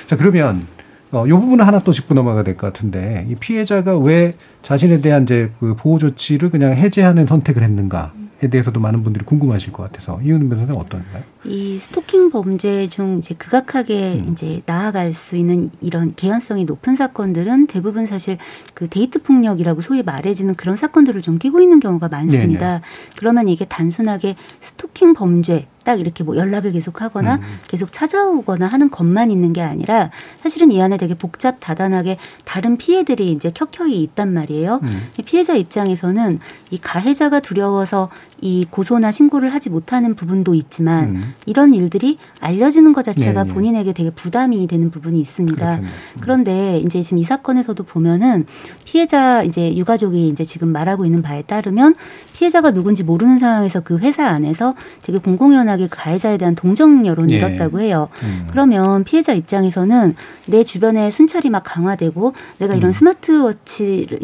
[0.08, 0.66] 자 그러면
[1.12, 5.24] 어, 요 부분은 하나 또 짚고 넘어가야 될 것 같은데 이 피해자가 왜 자신에 대한
[5.24, 8.12] 이제 그 보호 조치를 그냥 해제하는 선택을 했는가?
[8.16, 11.22] 에 대해서도 많은 분들이 궁금하실 것 같아서 이은의 변호사님 어떤가요?
[11.44, 14.32] 이 스토킹 범죄 중 이제 극악하게 음.
[14.32, 18.38] 이제 나아갈 수 있는 이런 개연성이 높은 사건들은 대부분 사실
[18.74, 22.68] 그 데이트 폭력이라고 소위 말해지는 그런 사건들을 좀 끼고 있는 경우가 많습니다.
[22.68, 22.80] 네네.
[23.16, 27.42] 그러면 이게 단순하게 스토킹 범죄 딱 이렇게 뭐 연락을 계속 하거나 음.
[27.68, 33.32] 계속 찾아오거나 하는 것만 있는 게 아니라 사실은 이 안에 되게 복잡 다단하게 다른 피해들이
[33.32, 34.80] 이제 켜켜이 있단 말이에요.
[34.82, 35.08] 음.
[35.24, 36.38] 피해자 입장에서는
[36.70, 38.10] 이 가해자가 두려워서
[38.42, 41.34] 이 고소나 신고를 하지 못하는 부분도 있지만 음.
[41.46, 43.54] 이런 일들이 알려지는 것 자체가 네네.
[43.54, 45.76] 본인에게 되게 부담이 되는 부분이 있습니다.
[45.76, 45.86] 음.
[46.20, 48.46] 그런데 이제 지금 이 사건에서도 보면은
[48.84, 51.94] 피해자 이제 유가족이 이제 지금 말하고 있는 바에 따르면
[52.32, 57.38] 피해자가 누군지 모르는 상황에서 그 회사 안에서 되게 공공연하게 가해자에 대한 동정 여론을 예.
[57.38, 58.08] 잃었다고 해요.
[58.24, 58.48] 음.
[58.50, 62.92] 그러면 피해자 입장에서는 내 주변에 순찰이 막 강화되고 내가 이런 음.
[62.92, 64.20] 스마트워치를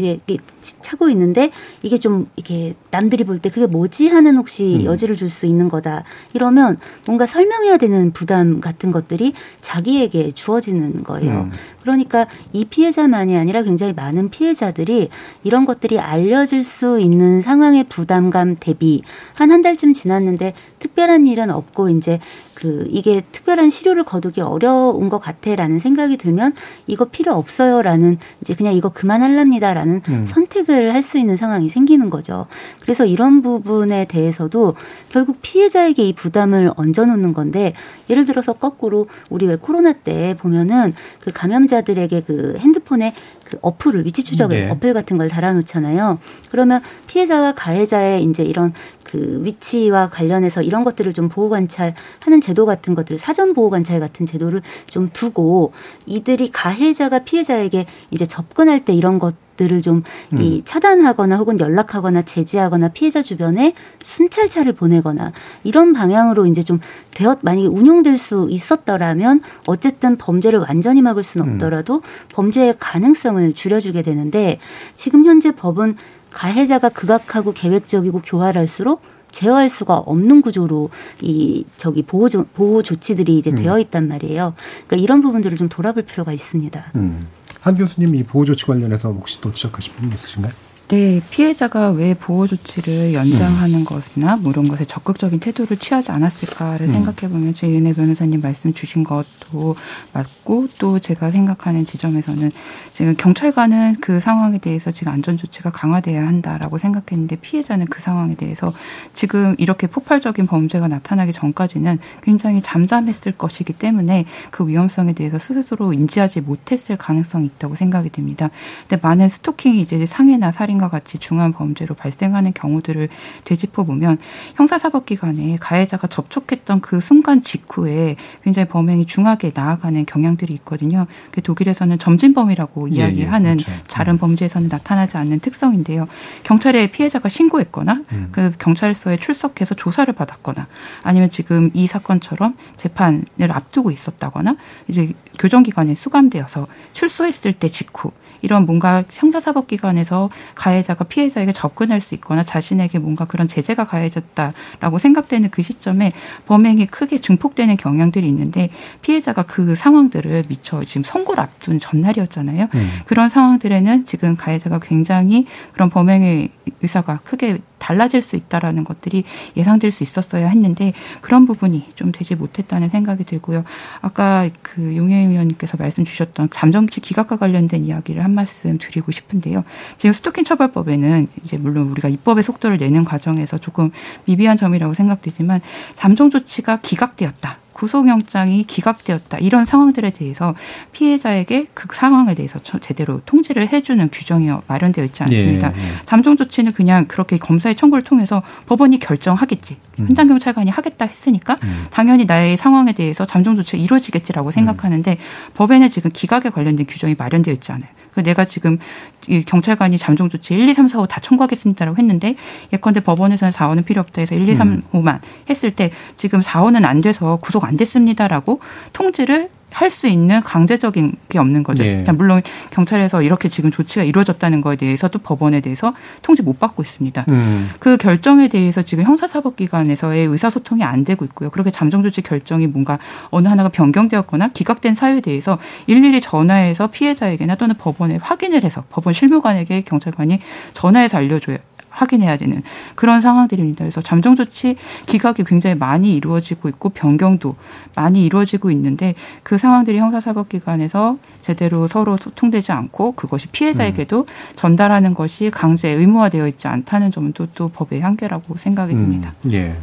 [0.82, 1.50] 차고 있는데
[1.82, 4.84] 이게 좀 이렇게 남들이 볼 때 그게 뭐지 하는 혹시 음.
[4.84, 6.04] 여지를 줄 수 있는 거다.
[6.32, 11.42] 이러면 뭔가 설명해야 되는 부담 같은 것들이 자기에게 주어지는 거예요.
[11.42, 11.52] 음.
[11.82, 15.10] 그러니까 이 피해자만이 아니라 굉장히 많은 피해자들이
[15.44, 19.02] 이런 것들이 알려질 수 있는 상황의 부담감 대비
[19.34, 22.20] 한 한 달쯤 지났는데 특별한 일은 없고 이제
[22.58, 26.54] 그 이게 특별한 시료를 거두기 어려운 것 같아라는 생각이 들면
[26.88, 30.26] 이거 필요 없어요라는 이제 그냥 이거 그만할랍니다라는 음.
[30.26, 32.48] 선택을 할 수 있는 상황이 생기는 거죠.
[32.82, 34.74] 그래서 이런 부분에 대해서도
[35.08, 37.72] 결국 피해자에게 이 부담을 얹어놓는 건데
[38.10, 44.22] 예를 들어서 거꾸로 우리 왜 코로나 때 보면은 그 감염자들에게 그 핸드폰에 그 어플을 위치
[44.22, 44.68] 추적 네.
[44.68, 46.18] 어플 같은 걸 달아놓잖아요.
[46.50, 48.74] 그러면 피해자와 가해자의 이제 이런
[49.08, 54.26] 그 위치와 관련해서 이런 것들을 좀 보호 관찰하는 제도 같은 것들을 사전 보호 관찰 같은
[54.26, 55.72] 제도를 좀 두고
[56.06, 60.02] 이들이 가해자가 피해자에게 이제 접근할 때 이런 것 들을 좀이
[60.34, 60.62] 음.
[60.64, 65.32] 차단하거나 혹은 연락하거나 제지하거나 피해자 주변에 순찰차를 보내거나
[65.64, 66.80] 이런 방향으로 이제 좀
[67.12, 71.52] 되었 만약에 운용될 수 있었더라면 어쨌든 범죄를 완전히 막을 수는 음.
[71.54, 72.00] 없더라도 음.
[72.32, 74.60] 범죄의 가능성을 줄여주게 되는데
[74.94, 75.96] 지금 현재 법은
[76.30, 83.50] 가해자가 극악하고 계획적이고 교활할수록 제어할 수가 없는 구조로 이 저기 보호 조, 보호 조치들이 이제
[83.50, 83.56] 음.
[83.56, 84.54] 되어 있단 말이에요.
[84.86, 86.92] 그러니까 이런 부분들을 좀 돌아볼 필요가 있습니다.
[86.96, 87.26] 음.
[87.60, 90.52] 한 교수님 이 보호 조치 관련해서 혹시 또 지적하실 부분 있으신가요?
[90.88, 93.84] 네, 피해자가 왜 보호 조치를 연장하는 음.
[93.84, 96.88] 것이나 뭐 이런 것에 적극적인 태도를 취하지 않았을까를 음.
[96.88, 99.76] 생각해 보면 최은혜 변호사님 말씀 주신 것도
[100.14, 102.52] 맞고 또 제가 생각하는 지점에서는
[102.94, 108.72] 지금 경찰관은 그 상황에 대해서 지금 안전 조치가 강화돼야 한다라고 생각했는데 피해자는 그 상황에 대해서
[109.12, 116.40] 지금 이렇게 폭발적인 범죄가 나타나기 전까지는 굉장히 잠잠했을 것이기 때문에 그 위험성에 대해서 스스로 인지하지
[116.40, 118.48] 못했을 가능성이 있다고 생각이 됩니다.
[118.88, 123.08] 근데 많은 스토킹이 이제 상해나 살인 살인과 같이 중한 범죄로 발생하는 경우들을
[123.44, 124.18] 되짚어 보면
[124.54, 131.06] 형사사법기관에 가해자가 접촉했던 그 순간 직후에 굉장히 범행이 중하게 나아가는 경향들이 있거든요.
[131.30, 133.84] 그 독일에서는 점진범이라고 예, 이야기하는 예, 그렇죠.
[133.88, 134.18] 다른 음.
[134.18, 136.06] 범죄에서는 나타나지 않는 특성인데요.
[136.44, 138.28] 경찰에 피해자가 신고했거나 음.
[138.32, 140.68] 그 경찰서에 출석해서 조사를 받았거나
[141.02, 149.04] 아니면 지금 이 사건처럼 재판을 앞두고 있었다거나 이제 교정기관에 수감되어서 출소했을 때 직후 이런 뭔가
[149.10, 156.12] 형사사법기관에서 가해자가 피해자에게 접근할 수 있거나 자신에게 뭔가 그런 제재가 가해졌다라고 생각되는 그 시점에
[156.46, 158.70] 범행이 크게 증폭되는 경향들이 있는데
[159.02, 162.68] 피해자가 그 상황들을 미처 지금 선고를 앞둔 전날이었잖아요.
[162.74, 162.90] 음.
[163.06, 166.50] 그런 상황들에는 지금 가해자가 굉장히 그런 범행의
[166.82, 169.24] 의사가 크게 달라질 수 있다라는 것들이
[169.56, 173.64] 예상될 수 있었어야 했는데 그런 부분이 좀 되지 못했다는 생각이 들고요.
[174.00, 179.64] 아까 그 용해 의원님께서 말씀 주셨던 잠정치 기각과 관련된 이야기를 한 말씀 드리고 싶은데요.
[179.96, 183.90] 지금 스토킹 처벌법에는 이제 물론 우리가 입법의 속도를 내는 과정에서 조금
[184.24, 185.60] 미비한 점이라고 생각되지만
[185.94, 187.58] 잠정 조치가 기각되었다.
[187.78, 190.54] 구속영장이 기각되었다 이런 상황들에 대해서
[190.90, 195.72] 피해자에게 그 상황에 대해서 제대로 통지를 해주는 규정이 마련되어 있지 않습니다.
[195.76, 195.84] 예, 예.
[196.04, 199.76] 잠정 조치는 그냥 그렇게 검사의 청구를 통해서 법원이 결정하겠지.
[200.00, 200.06] 음.
[200.08, 201.86] 현장 경찰관이 하겠다 했으니까 음.
[201.90, 205.52] 당연히 나의 상황에 대해서 잠정 조치가 이루어지겠지라고 생각하는데 음.
[205.54, 207.90] 법에는 지금 기각에 관련된 규정이 마련되어 있지 않아요.
[208.16, 208.78] 내가 지금
[209.26, 212.34] 이 경찰관이 잠정 조치 1, 2, 3, 4, 5 다 청구하겠습니다라고 했는데
[212.72, 217.00] 예컨대 법원에서는 4호는 필요 없다 해서 1, 2, 3, 5만 했을 때 지금 4호는 안
[217.00, 218.60] 돼서 구속 안 됐습니다라고
[218.92, 221.82] 통지를 할 수 있는 강제적인 게 없는 거죠.
[221.82, 222.04] 네.
[222.12, 227.24] 물론 경찰에서 이렇게 지금 조치가 이루어졌다는 거에 대해서 도 법원에 대해서 통지 못 받고 있습니다.
[227.28, 227.70] 음.
[227.78, 231.50] 그 결정에 대해서 지금 형사사법기관에서의 의사소통이 안 되고 있고요.
[231.50, 232.98] 그렇게 잠정조치 결정이 뭔가
[233.30, 239.82] 어느 하나가 변경되었거나 기각된 사유에 대해서 일일이 전화해서 피해자에게나 또는 법원에 확인을 해서 법원 실무관에게
[239.82, 240.40] 경찰관이
[240.74, 241.58] 전화해서 알려줘야
[241.98, 242.62] 확인해야 되는
[242.94, 243.78] 그런 상황들입니다.
[243.78, 244.76] 그래서 잠정 조치
[245.06, 247.56] 기각이 굉장히 많이 이루어지고 있고 변경도
[247.96, 254.26] 많이 이루어지고 있는데 그 상황들이 형사사법기관에서 제대로 서로 소통되지 않고 그것이 피해자에게도 음.
[254.54, 259.32] 전달하는 것이 강제 의무화되어 있지 않다는 점은 또, 또 법의 한계라고 생각이 음, 듭니다.
[259.44, 259.76] 음, 예.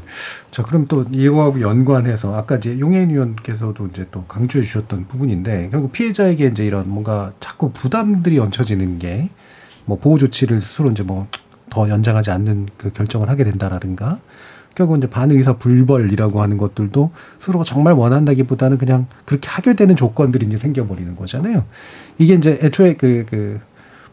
[0.52, 5.92] 자, 그럼 또 이거하고 연관해서 아까 이제 용해인 의원께서도 이제 또 강조해 주셨던 부분인데 결국
[5.92, 9.30] 피해자에게 이제 이런 뭔가 자꾸 부담들이 얹혀지는 게
[9.86, 11.28] 뭐 보호 조치를 스스로 이제 뭐
[11.70, 14.20] 더 연장하지 않는 그 결정을 하게 된다라든가
[14.76, 20.58] 결국 이제 반의사 불벌이라고 하는 것들도 스스로가 정말 원한다기보다는 그냥 그렇게 하게 되는 조건들이 이제
[20.58, 21.64] 생겨버리는 거잖아요.
[22.18, 23.60] 이게 이제 애초에 그, 그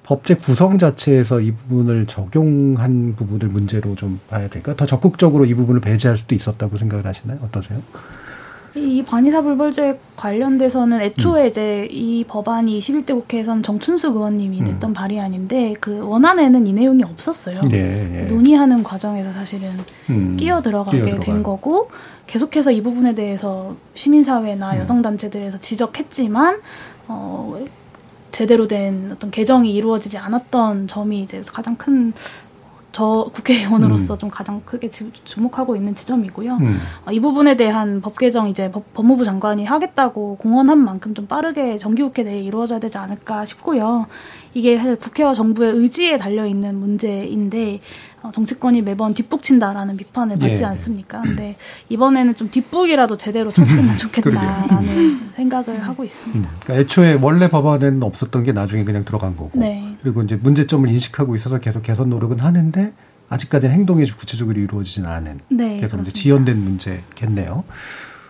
[0.04, 4.74] 법제 구성 자체에서 이 부분을 적용한 부분을 문제로 좀 봐야 될까?
[4.76, 7.38] 더 적극적으로 이 부분을 배제할 수도 있었다고 생각을 하시나요?
[7.42, 7.80] 어떠세요?
[8.74, 11.46] 이 반의사 불벌죄 관련돼서는 애초에 음.
[11.46, 14.64] 이제 이 법안이 21대 국회에서는 정춘숙 의원님이 음.
[14.64, 14.94] 냈던 음.
[14.94, 17.62] 발의안인데 그 원안에는 이 내용이 없었어요.
[17.64, 18.26] 네, 네.
[18.26, 19.70] 논의하는 과정에서 사실은
[20.08, 20.36] 음.
[20.38, 21.88] 끼어 들어가게 된 거고
[22.26, 24.78] 계속해서 이 부분에 대해서 시민사회나 음.
[24.78, 26.58] 여성단체들에서 지적했지만
[27.08, 27.62] 어,
[28.30, 32.14] 제대로 된 어떤 개정이 이루어지지 않았던 점이 이제 가장 큰
[32.92, 34.18] 저 국회의원으로서 음.
[34.18, 36.56] 좀 가장 크게 주 목하고 있는 지점이고요.
[36.56, 36.78] 음.
[37.06, 41.78] 어, 이 부분에 대한 법 개정 이제 법, 무부 장관이 하겠다고 공언한 만큼 좀 빠르게
[41.78, 44.06] 정기국회 내에 이루어져야 되지 않을까 싶고요.
[44.54, 47.80] 이게 사실 국회와 정부의 의지에 달려 있는 문제인데
[48.22, 50.64] 어, 정치권이 매번 뒷북친다라는 비판을 받지 예.
[50.64, 51.22] 않습니까?
[51.22, 51.56] 근데
[51.88, 56.38] 이번에는 좀 뒷북이라도 제대로 쳤으면 좋겠다라는 생각을 하고 있습니다.
[56.38, 56.54] 음.
[56.60, 59.50] 그러니까 애초에 원래 법안에는 없었던 게 나중에 그냥 들어간 거고.
[59.54, 59.96] 네.
[60.02, 62.92] 그리고 이제 문제점을 인식하고 있어서 계속 개선 노력은 하는데
[63.28, 65.40] 아직까지는 행동이 구체적으로 이루어지지는 않은.
[65.48, 65.78] 네.
[65.78, 67.64] 그래서 이제 지연된 문제겠네요.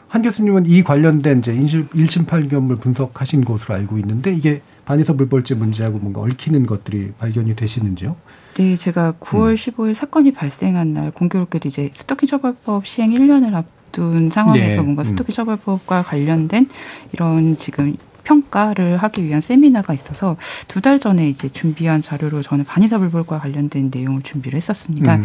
[0.08, 5.98] 한 교수님은 이 관련된 이제 1심 판결을 분석하신 것으로 알고 있는데 이게 반의서 불벌죄 문제하고
[5.98, 8.16] 뭔가 얽히는 것들이 발견이 되시는지요?
[8.54, 9.54] 네, 제가 9월 음.
[9.54, 14.82] 15일 사건이 발생한 날 공교롭게도 이제 스토킹 처벌법 시행 1년을 앞둔 상황에서 네.
[14.82, 15.04] 뭔가 음.
[15.04, 16.68] 스토킹 처벌법과 관련된
[17.12, 20.36] 이런 지금 평가를 하기 위한 세미나가 있어서
[20.68, 25.16] 두 달 전에 이제 준비한 자료로 저는 반의사불벌과 관련된 내용을 준비를 했었습니다.
[25.16, 25.24] 음.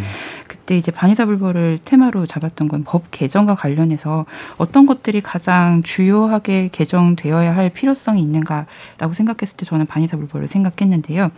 [0.68, 4.26] 그때 이제 반의사불벌을 테마로 잡았던 건 법 개정과 관련해서
[4.58, 11.32] 어떤 것들이 가장 주요하게 개정되어야 할 필요성이 있는가라고 생각했을 때 저는 반의사불벌을 생각했는데요.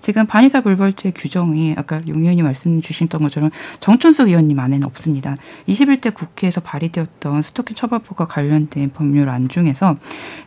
[0.00, 3.50] 지금 반의사불벌죄 규정이 아까 용 의원님 말씀 주셨던 것처럼
[3.80, 5.36] 정춘숙 의원님 안에는 없습니다.
[5.68, 9.96] 21대 국회에서 발의되었던 스토킹 처벌법과 관련된 법률안 중에서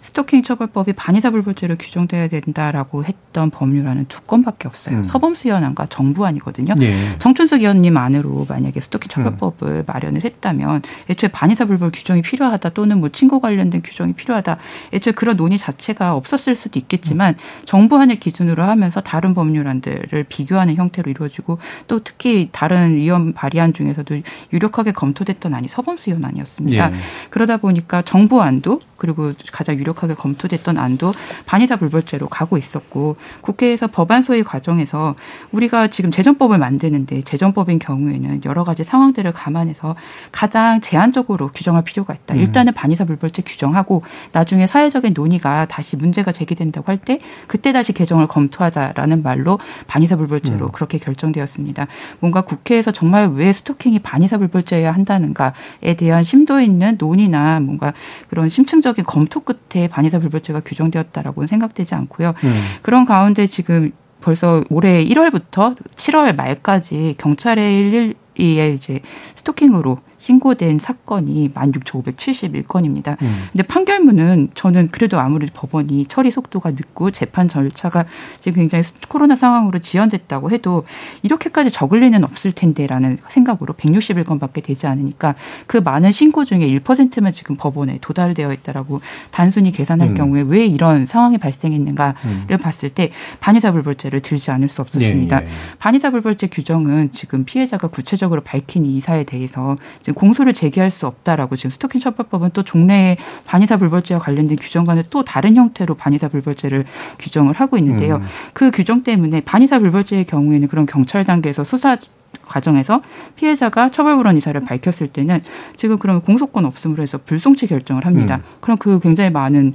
[0.01, 4.97] 스토킹 처 처벌법이 반의사불벌죄로 규정돼야 된다라고 했던 법률안은 두 건밖에 없어요.
[4.97, 5.03] 음.
[5.03, 6.75] 서범수위원안과 정부안이거든요.
[6.81, 7.17] 예.
[7.19, 9.83] 정춘숙 의원님 안으로 만약에 스토킹 처벌법을 음.
[9.87, 14.57] 마련을 했다면 애초에 반의사불벌 규정이 필요하다 또는 뭐 친구 관련된 규정이 필요하다.
[14.93, 17.65] 애초에 그런 논의 자체가 없었을 수도 있겠지만 음.
[17.65, 21.57] 정부안을 기준으로 하면서 다른 법률안들을 비교하는 형태로 이루어지고
[21.87, 24.21] 또 특히 다른 위원 발의안 중에서도
[24.51, 26.91] 유력하게 검토됐던 안이 서범수위원안이었습니다.
[26.91, 26.95] 예.
[27.29, 31.13] 그러다 보니까 정부안도 그리고 가장 유력하게 검토 검토됐던 안도
[31.45, 35.15] 반의사 불벌죄로 가고 있었고 국회에서 법안 소위 과정에서
[35.51, 39.95] 우리가 지금 재정법을 만드는데 재정법인 경우에 는 여러 가지 상황들을 감안해서
[40.31, 42.35] 가장 제한적으로 규정할 필요가 있다.
[42.35, 42.39] 음.
[42.39, 48.27] 일단은 반의사 불벌죄 규정하고 나중에 사회적인 논의가 다시 문제가 제기된다고 할 때 그때 다시 개정을
[48.27, 50.71] 검토하자라는 말로 반의사 불벌죄로 음.
[50.71, 51.87] 그렇게 결정되었습니다.
[52.19, 57.93] 뭔가 국회에서 정말 왜 스토킹이 반의사 불벌죄여야 한다는가에 대한 심도 있는 논의나 뭔가
[58.29, 62.33] 그런 심층적인 검토 끝에 반의사 불벌죄가 규정되었다라고는 생각되지 않고요.
[62.43, 62.61] 음.
[62.81, 63.91] 그런 가운데 지금
[64.23, 69.01] 벌써 올해 1월부터 7월 말까지 경찰에 일일이에 이제
[69.35, 73.21] 스토킹으로 신고된 사건이 16,571건입니다.
[73.21, 73.47] 음.
[73.51, 78.05] 근데 판결문은 저는 그래도 아무리 법원이 처리 속도가 늦고 재판 절차가
[78.39, 80.85] 지금 굉장히 코로나 상황으로 지연됐다고 해도
[81.23, 85.35] 이렇게까지 적을 리는 없을 텐데라는 생각으로 161건밖에 되지 않으니까
[85.67, 89.01] 그 많은 신고 중에 1%만 지금 법원에 도달되어 있다라고
[89.31, 90.15] 단순히 계산할 음.
[90.15, 92.57] 경우에 왜 이런 상황이 발생했는가를 음.
[92.61, 93.11] 봤을 때
[93.41, 95.41] 반의사불벌죄를 들지 않을 수 없었습니다.
[95.41, 95.49] 예, 예.
[95.79, 102.01] 반의사불벌죄 규정은 지금 피해자가 구체적으로 밝힌 이사에 대해서 지금 공소를 제기할 수 없다라고 지금 스토킹
[102.01, 106.85] 처벌법은 또 종래의 반의사 불벌죄와 관련된 규정과는 또 다른 형태로 반의사 불벌죄를
[107.19, 108.17] 규정을 하고 있는데요.
[108.17, 108.23] 음.
[108.53, 111.97] 그 규정 때문에 반의사 불벌죄의 경우에는 그런 경찰 단계에서 수사
[112.45, 113.01] 과정에서
[113.35, 115.41] 피해자가 처벌불원 이사를 밝혔을 때는
[115.75, 118.37] 지금 그러면 공소권 없음으로 해서 불송치 결정을 합니다.
[118.37, 118.41] 음.
[118.59, 119.73] 그럼 그 굉장히 많은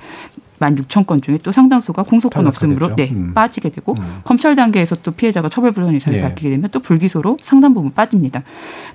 [0.58, 3.34] 만 육천 건 중에 또 상당수가 공소권 없음으로 네, 음.
[3.34, 4.20] 빠지게 되고 음.
[4.24, 6.22] 검찰 단계에서 또 피해자가 처벌불허 이사를 예.
[6.22, 8.42] 밝히게 되면 또 불기소로 상당 부분 빠집니다.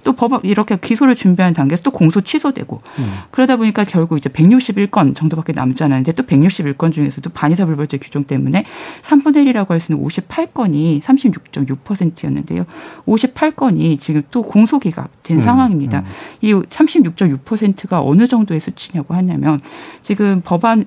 [0.03, 3.14] 또 법 이렇게 기소를 준비하는 단계에서 또 공소 취소되고 음.
[3.32, 8.66] 그러다 보니까 결국 이제 161건 정도밖에 남지 않았는데 또 161건 중에서도 반의사 불벌죄 규정 때문에
[9.01, 12.66] 3분의 1이라고 할 수 있는 58건이 36.6%였는데요.
[13.05, 15.41] 58건이 지금 또 공소 기각된 음.
[15.41, 15.99] 상황입니다.
[15.99, 16.05] 음.
[16.41, 19.59] 이 36.6%가 어느 정도의 수치냐고 하냐면
[20.01, 20.86] 지금 법안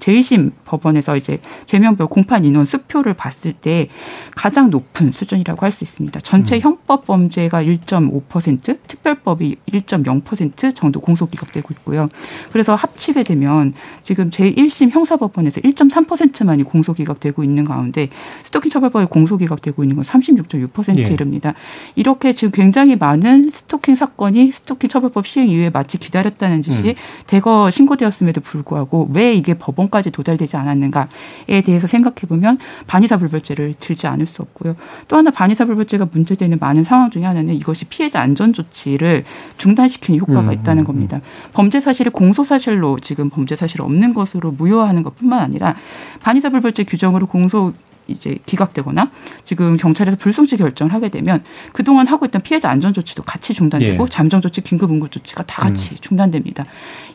[0.00, 3.88] 재심 법원에서 이제 죄명별 공판 인원 수표를 봤을 때
[4.34, 6.20] 가장 높은 수준이라고 할 수 있습니다.
[6.20, 6.60] 전체 음.
[6.60, 12.08] 형법 범죄가 1.5%, 특별법이 1.0% 정도 공소 기각되고 있고요.
[12.52, 18.08] 그래서 합치게 되면 지금 제1심 형사법원에서 1.3%만이 공소 기각되고 있는 가운데
[18.42, 21.12] 스토킹 처벌법에 공소 기각되고 있는 건 36.6%에 예.
[21.12, 21.54] 이릅니다.
[21.94, 26.94] 이렇게 지금 굉장히 많은 스토킹 사건이 스토킹 처벌법 시행 이후에 마치 기다렸다는 짓이 음.
[27.26, 34.06] 대거 신고되었음에도 불구하고 왜 이게 법원 법원까지 도달되지 않았는가에 대해서 생각해 보면 반의사 불벌죄를 들지
[34.06, 34.76] 않을 수 없고요.
[35.08, 39.24] 또 하나 반의사 불벌죄가 문제되는 많은 상황 중에 하나는 이것이 피해자 안전 조치를
[39.58, 40.86] 중단시키는 효과가 음, 있다는 음, 음.
[40.86, 41.20] 겁니다.
[41.52, 45.74] 범죄 사실이 공소 사실로 지금 범죄 사실 없는 것으로 무효화하는 것뿐만 아니라
[46.20, 47.72] 반의사 불벌죄 규정으로 공소
[48.10, 49.10] 이제 기각되거나
[49.44, 51.42] 지금 경찰에서 불송치 결정을 하게 되면
[51.72, 54.08] 그동안 하고 있던 피해자 안전 조치도 같이 중단되고 예.
[54.10, 55.96] 잠정 조치, 긴급 응급 조치가 다 같이 음.
[56.00, 56.64] 중단됩니다.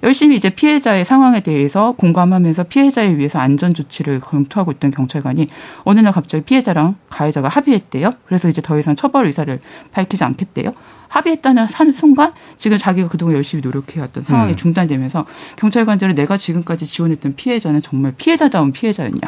[0.03, 5.47] 열심히 이제 피해자의 상황에 대해서 공감하면서 피해자에 위해서 안전 조치를 검토하고 있던 경찰관이
[5.83, 8.11] 어느 날 갑자기 피해자랑 가해자가 합의했대요.
[8.25, 9.59] 그래서 이제 더 이상 처벌 의사를
[9.91, 10.73] 밝히지 않겠대요.
[11.15, 14.55] 합의했다는 하는 순간 지금 자기가 그동안 열심히 노력해왔던 상황이 음.
[14.55, 19.21] 중단되면서 경찰관들은 내가 지금까지 지원했던 피해자는 정말 피해자다운 피해자였냐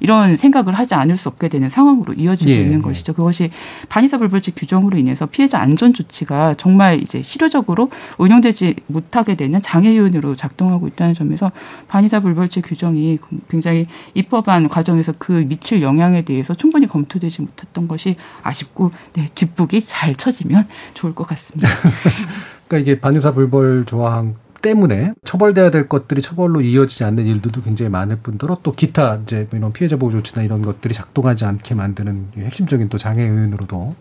[0.00, 2.60] 이런 생각을 하지 않을 수 없게 되는 상황으로 이어지고 예.
[2.60, 3.12] 있는 것이죠.
[3.12, 3.50] 그것이
[3.88, 10.34] 반의사 불벌죄 규정으로 인해서 피해자 안전 조치가 정말 이제 실효적으로 운영되지 못하게 되는 장애 요인으로
[10.34, 11.52] 작동하고 있다는 점에서
[11.86, 13.18] 반의사 불벌죄 규정이
[13.48, 20.16] 굉장히 입법안 과정에서 그 미칠 영향에 대해서 충분히 검토되지 못했던 것이 아쉽고 네, 뒷북이 잘
[20.16, 21.68] 쳐지면 좋을 것 같습니다.
[22.68, 28.16] 그러니까 이게 반의사 불벌 조항 때문에 처벌돼야 될 것들이 처벌로 이어지지 않는 일들도 굉장히 많을
[28.16, 32.88] 뿐더러 또 기타 이제 뭐 이런 피해자 보호 조치나 이런 것들이 작동하지 않게 만드는 핵심적인
[32.88, 33.94] 또 장애 요인으로도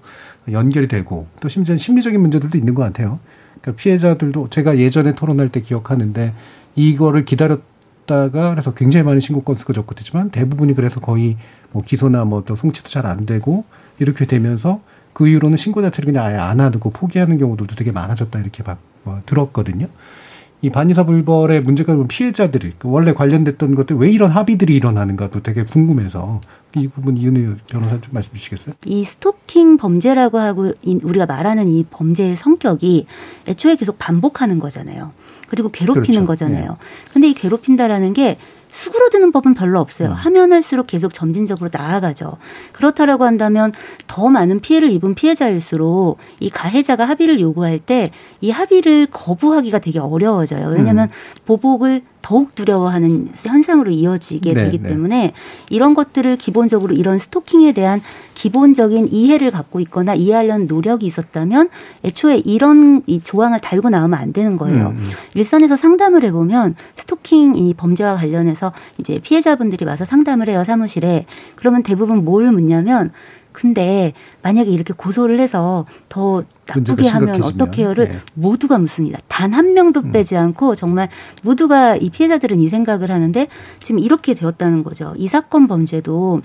[0.51, 3.19] 연결이 되고 또 심지어 심리적인 문제들도 있는 것 같아요.
[3.61, 6.33] 그러니까 피해자들도 제가 예전에 토론할 때 기억하는데
[6.75, 11.37] 이거를 기다렸다가 그래서 굉장히 많은 신고 건수가 적고되지만 대부분이 그래서 거의
[11.71, 13.65] 뭐 기소나 뭐 또 송치도 잘 안 되고
[13.99, 14.81] 이렇게 되면서
[15.17, 19.19] 그 이후로는 신고 자체를 그냥 아예 안 하고 포기하는 경우들도 되게 많아졌다 이렇게 봐, 뭐
[19.25, 19.87] 들었거든요.
[20.61, 26.41] 이 반의사 불벌의 문제가 피해자들이 그 원래 관련됐던 것들 왜 이런 합의들이 일어나는가도 되게 궁금해서
[26.75, 28.75] 이 부분 이은혜 변호사 좀 말씀 주시겠어요?
[28.85, 33.07] 이 스토킹 범죄라고 하고 우리가 말하는 이 범죄의 성격이
[33.47, 35.13] 애초에 계속 반복하는 거잖아요.
[35.47, 36.25] 그리고 괴롭히는 그렇죠.
[36.27, 36.69] 거잖아요.
[36.69, 37.11] 네.
[37.11, 38.37] 근데 이 괴롭힌다라는 게
[38.69, 40.09] 수그러드는 법은 별로 없어요.
[40.09, 40.13] 음.
[40.13, 42.37] 하면 할수록 계속 점진적으로 나아가죠.
[42.73, 43.73] 그렇다라고 한다면
[44.07, 48.11] 더 많은 피해를 입은 피해자일수록 이 가해자가 합의를 요구할 때
[48.41, 50.67] 이 합의를 거부하기가 되게 어려워져요.
[50.69, 51.43] 왜냐하면 음.
[51.45, 54.89] 보복을 더욱 두려워하는 현상으로 이어지게 네, 되기 네.
[54.89, 55.33] 때문에
[55.69, 58.01] 이런 것들을 기본적으로 이런 스토킹에 대한
[58.33, 61.69] 기본적인 이해를 갖고 있거나 이해하려는 노력이 있었다면
[62.03, 64.87] 애초에 이런 이 조항을 달고 나오면 안 되는 거예요.
[64.87, 64.97] 음.
[64.97, 65.09] 음.
[65.35, 68.56] 일선에서 상담을 해보면 스토킹 이 범죄와 관련해서
[68.99, 73.11] 이제 피해자분들이 와서 상담을 해요 사무실에 그러면 대부분 뭘 묻냐면
[73.57, 78.19] 근데 만약에 이렇게 고소를 해서 더 나쁘게 하면 어떻게 해요를 네.
[78.35, 79.19] 모두가 묻습니다.
[79.27, 80.11] 단 한 명도 음.
[80.11, 80.41] 빼지 음.
[80.41, 81.09] 않고 정말
[81.41, 83.47] 모두가 이 피해자들은 이 생각을 하는데
[83.81, 85.15] 지금 이렇게 되었다는 거죠.
[85.17, 86.41] 이 사건 범죄도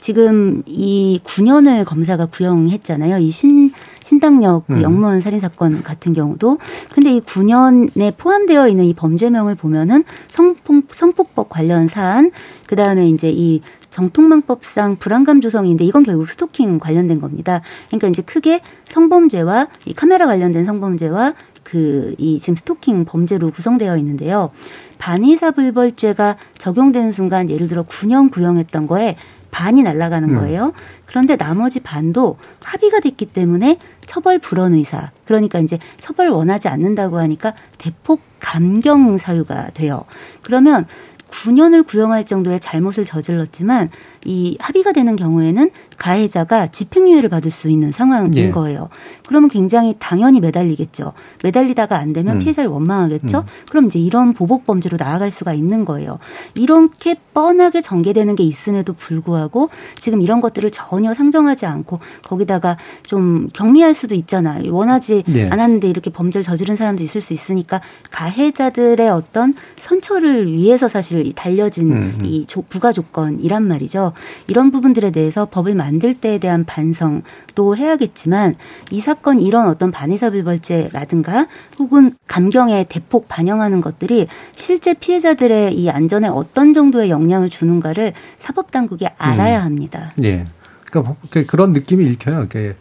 [0.00, 3.18] 지금 이 9년을 검사가 구형했잖아요.
[3.18, 3.72] 이 신,
[4.12, 4.82] 신당역 그 음.
[4.82, 6.58] 영무원 살인 사건 같은 경우도
[6.92, 12.30] 근데 이 9년에 포함되어 있는 이 범죄명을 보면은 성폭 성폭법 관련 사안
[12.66, 17.62] 그다음에 이제 이 정통망법상 불안감 조성인데 이건 결국 스토킹 관련된 겁니다.
[17.88, 24.50] 그러니까 이제 크게 성범죄와 이 카메라 관련된 성범죄와 그 이 지금 스토킹 범죄로 구성되어 있는데요.
[24.98, 29.16] 반의사불벌죄가 적용되는 순간 예를 들어 9년 구형했던 거에
[29.50, 30.38] 반이 날아가는 음.
[30.38, 30.72] 거예요.
[31.06, 33.78] 그런데 나머지 반도 합의가 됐기 때문에
[34.12, 40.04] 처벌 불원 의사 그러니까 이제 처벌 원하지 않는다고 하니까 대폭 감경 사유가 돼요.
[40.42, 40.84] 그러면
[41.30, 43.88] 9년을 구형할 정도의 잘못을 저질렀지만
[44.24, 48.50] 이 합의가 되는 경우에는 가해자가 집행유예를 받을 수 있는 상황인 예.
[48.50, 48.88] 거예요.
[49.26, 51.12] 그러면 굉장히 당연히 매달리겠죠.
[51.44, 52.38] 매달리다가 안 되면 음.
[52.40, 53.38] 피해자를 원망하겠죠.
[53.38, 53.44] 음.
[53.70, 56.18] 그럼 이제 이런 보복 범죄로 나아갈 수가 있는 거예요.
[56.54, 63.94] 이렇게 뻔하게 전개되는 게 있음에도 불구하고 지금 이런 것들을 전혀 상정하지 않고 거기다가 좀 경미할
[63.94, 64.72] 수도 있잖아요.
[64.74, 65.48] 원하지 네.
[65.48, 72.16] 않았는데 이렇게 범죄를 저지른 사람도 있을 수 있으니까 가해자들의 어떤 선처를 위해서 사실 달려진 음.
[72.18, 72.24] 음.
[72.24, 74.11] 이 부가 조건이란 말이죠.
[74.46, 78.54] 이런 부분들에 대해서 법을 만들 때에 대한 반성도 해야겠지만
[78.90, 81.48] 이 사건 이런 어떤 반의사불벌죄라든가
[81.78, 89.06] 혹은 감경에 대폭 반영하는 것들이 실제 피해자들의 이 안전에 어떤 정도의 영향을 주는가를 사법 당국이
[89.18, 89.64] 알아야 음.
[89.64, 90.12] 합니다.
[90.16, 90.46] 네.
[90.90, 92.44] 그러니까 그 그런 느낌이 읽혀요.
[92.44, 92.74] 이게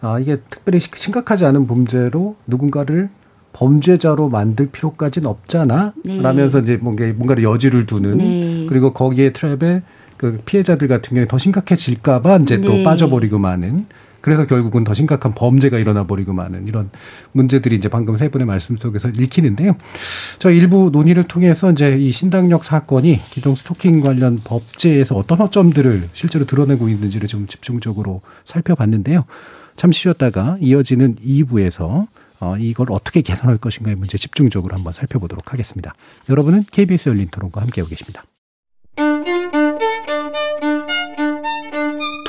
[0.00, 3.10] 아, 이게 특별히 심각하지 않은 범죄로 누군가를
[3.52, 5.92] 범죄자로 만들 필요까지는 없잖아.
[6.04, 6.20] 네.
[6.20, 8.66] 라면서 이제 뭔가 뭔가를 여지를 두는 네.
[8.68, 9.82] 그리고 거기에 트랩에
[10.20, 12.66] 그 피해자들 같은 경우에 더 심각해질까봐 이제 네.
[12.66, 13.86] 또 빠져버리고 마는
[14.20, 16.90] 그래서 결국은 더 심각한 범죄가 일어나 버리고 마는 이런
[17.32, 19.78] 문제들이 이제 방금 세 분의 말씀 속에서 읽히는데요.
[20.38, 26.44] 저 일부 논의를 통해서 이제 이 신당역 사건이 기존 스토킹 관련 법제에서 어떤 허점들을 실제로
[26.44, 29.24] 드러내고 있는지를 좀 집중적으로 살펴봤는데요.
[29.76, 32.08] 잠시 쉬었다가 이어지는 2부에서
[32.40, 35.94] 어, 이걸 어떻게 개선할 것인가의 문제 집중적으로 한번 살펴보도록 하겠습니다.
[36.28, 38.22] 여러분은 KBS 열린 토론과 함께하고 계십니다.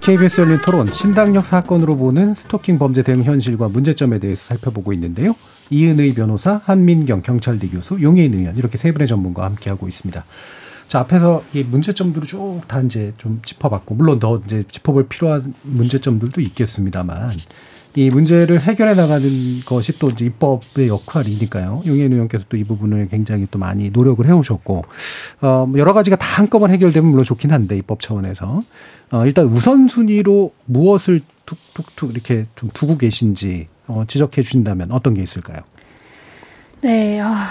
[0.00, 5.34] KBS 열린 토론 신당역 사건으로 보는 스토킹 범죄 대응 현실과 문제점에 대해서 살펴보고 있는데요.
[5.68, 10.24] 이은의 변호사, 한민경 경찰대 교수, 용해인 의원 이렇게 세 분의 전문가와 함께하고 있습니다.
[10.88, 16.40] 자 앞에서 이 문제점들을 쭉 다 이제 좀 짚어봤고 물론 더 이제 짚어볼 필요한 문제점들도
[16.40, 17.30] 있겠습니다만
[17.98, 19.28] 이 문제를 해결해 나가는
[19.66, 21.82] 것이 또 이제 입법의 역할이니까요.
[21.84, 24.84] 용현 의원께서 또 이 부분을 굉장히 또 많이 노력을 해오셨고
[25.40, 28.62] 어뭐 여러 가지가 다 한꺼번에 해결되면 물론 좋긴 한데 입법 차원에서
[29.10, 35.58] 어 일단 우선순위로 무엇을 툭툭툭 이렇게 좀 두고 계신지 어 지적해 주신다면 어떤 게 있을까요?
[36.80, 37.20] 네.
[37.20, 37.48] 아.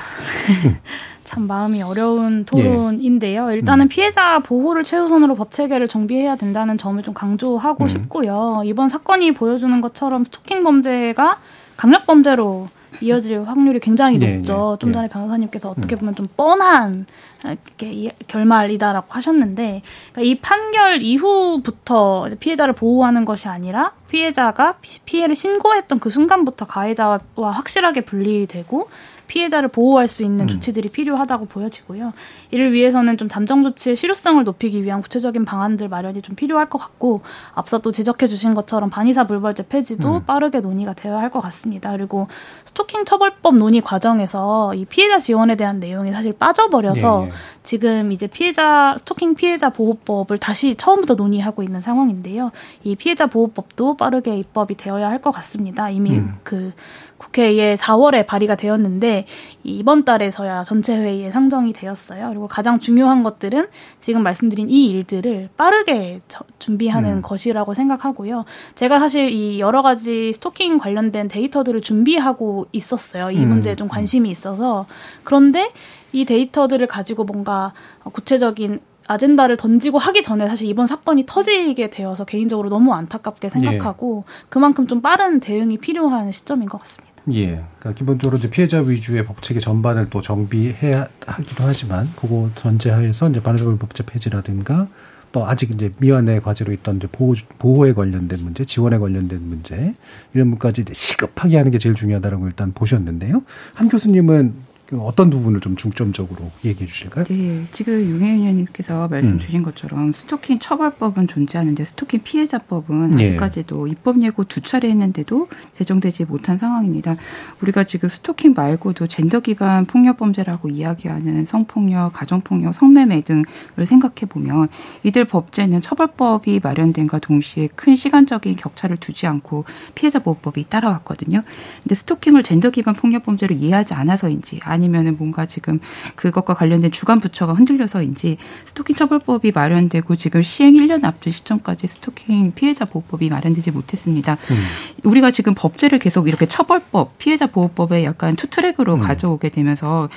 [1.28, 3.52] 참 마음이 어려운 토론인데요.
[3.52, 3.56] 예.
[3.56, 3.90] 일단은 음.
[3.90, 7.90] 피해자 보호를 최우선으로 법 체계를 정비해야 된다는 점을 좀 강조하고 음.
[7.90, 8.62] 싶고요.
[8.64, 11.40] 이번 사건이 보여주는 것처럼 스토킹 범죄가
[11.76, 12.70] 강력 범죄로
[13.02, 14.78] 이어질 확률이 굉장히 네, 높죠.
[14.80, 16.00] 네, 좀 전에 변호사님께서 어떻게 음.
[16.00, 17.06] 보면 좀 뻔한
[17.44, 19.82] 이렇게 결말이다라고 하셨는데
[20.14, 28.02] 그러니까 이 판결 이후부터 피해자를 보호하는 것이 아니라 피해자가 피해를 신고했던 그 순간부터 가해자와 확실하게
[28.02, 28.88] 분리되고
[29.28, 30.48] 피해자를 보호할 수 있는 음.
[30.48, 32.14] 조치들이 필요하다고 보여지고요.
[32.52, 37.22] 이를 위해서는 좀 잠정 조치의 실효성을 높이기 위한 구체적인 방안들 마련이 좀 필요할 것 같고
[37.54, 40.26] 앞서 또 지적해 주신 것처럼 반의사 불벌죄 폐지도 음.
[40.26, 41.92] 빠르게 논의가 되어야 할 것 같습니다.
[41.92, 42.28] 그리고
[42.64, 47.32] 스토킹 처벌법 논의 과정에서 이 피해자 지원에 대한 내용이 사실 빠져버려서 예, 예.
[47.64, 52.52] 지금 이제 피해자 스토킹 피해자 보호법을 다시 처음부터 논의하고 있는 상황인데요.
[52.86, 55.90] 이 피해자 보호법도 빠르게 입법이 되어야 할 것 같습니다.
[55.90, 56.36] 이미 음.
[56.44, 56.72] 그
[57.18, 59.26] 국회에 4월에 발의가 되었는데
[59.63, 62.30] 이번 달에서야 전체 회의에 상정이 되었어요.
[62.30, 63.68] 그리고 가장 중요한 것들은
[63.99, 67.22] 지금 말씀드린 이 일들을 빠르게 저, 준비하는 음.
[67.22, 68.45] 것이라고 생각하고요.
[68.76, 73.32] 제가 사실 이 여러 가지 스토킹 관련된 데이터들을 준비하고 있었어요.
[73.32, 73.49] 이 음.
[73.49, 74.86] 문제에 좀 관심이 있어서
[75.24, 75.72] 그런데
[76.13, 77.74] 이 데이터들을 가지고 뭔가
[78.11, 84.45] 구체적인 아젠다를 던지고 하기 전에 사실 이번 사건이 터지게 되어서 개인적으로 너무 안타깝게 생각하고 예.
[84.49, 87.07] 그만큼 좀 빠른 대응이 필요한 시점인 것 같습니다.
[87.34, 87.64] 예.
[87.80, 93.78] 그러니까 기본적으로 이제 피해자 위주의 법체계 전반을 또 정비해야 하기도 하지만 그거 전제하에서 이제 반의사불
[93.78, 94.88] 법제 폐지라든가
[95.34, 99.94] 또 아직 이제 미완의 과제로 있던 이제 보호, 보호에 관련된 문제, 지원에 관련된 문제
[100.34, 103.44] 이런 부분까지 시급하게 하는 게 제일 중요하다라고 일단 보셨는데요.
[103.74, 107.26] 한 교수님은 그 어떤 부분을 좀 중점적으로 얘기해 주실까요?
[107.26, 109.40] 네, 지금 윤혜윤 의원님께서 말씀 음.
[109.40, 113.24] 주신 것처럼 스토킹 처벌법은 존재하는데 스토킹 피해자법은 예.
[113.24, 117.18] 아직까지도 입법 예고 두 차례 했는데도 제정되지 못한 상황입니다.
[117.62, 123.46] 우리가 지금 스토킹 말고도 젠더 기반 폭력 범죄라고 이야기하는 성폭력, 가정폭력, 성매매 등을
[123.86, 124.70] 생각해 보면
[125.04, 129.66] 이들 법제는 처벌법이 마련된과 동시에 큰 시간적인 격차를 두지 않고
[129.96, 131.44] 피해자 보호법이 따라왔거든요.
[131.84, 135.80] 근데 스토킹을 젠더 기반 폭력 범죄로 이해하지 않아서인지 아니면은 뭔가 지금
[136.16, 142.86] 그것과 관련된 주관 부처가 흔들려서인지 스토킹 처벌법이 마련되고 지금 시행 1년 앞둔 시점까지 스토킹 피해자
[142.86, 144.38] 보호법이 마련되지 못했습니다.
[144.52, 144.64] 음.
[145.04, 149.00] 우리가 지금 법제를 계속 이렇게 처벌법, 피해자 보호법에 약간 two-track으로 음.
[149.00, 150.10] 가져오게 되면서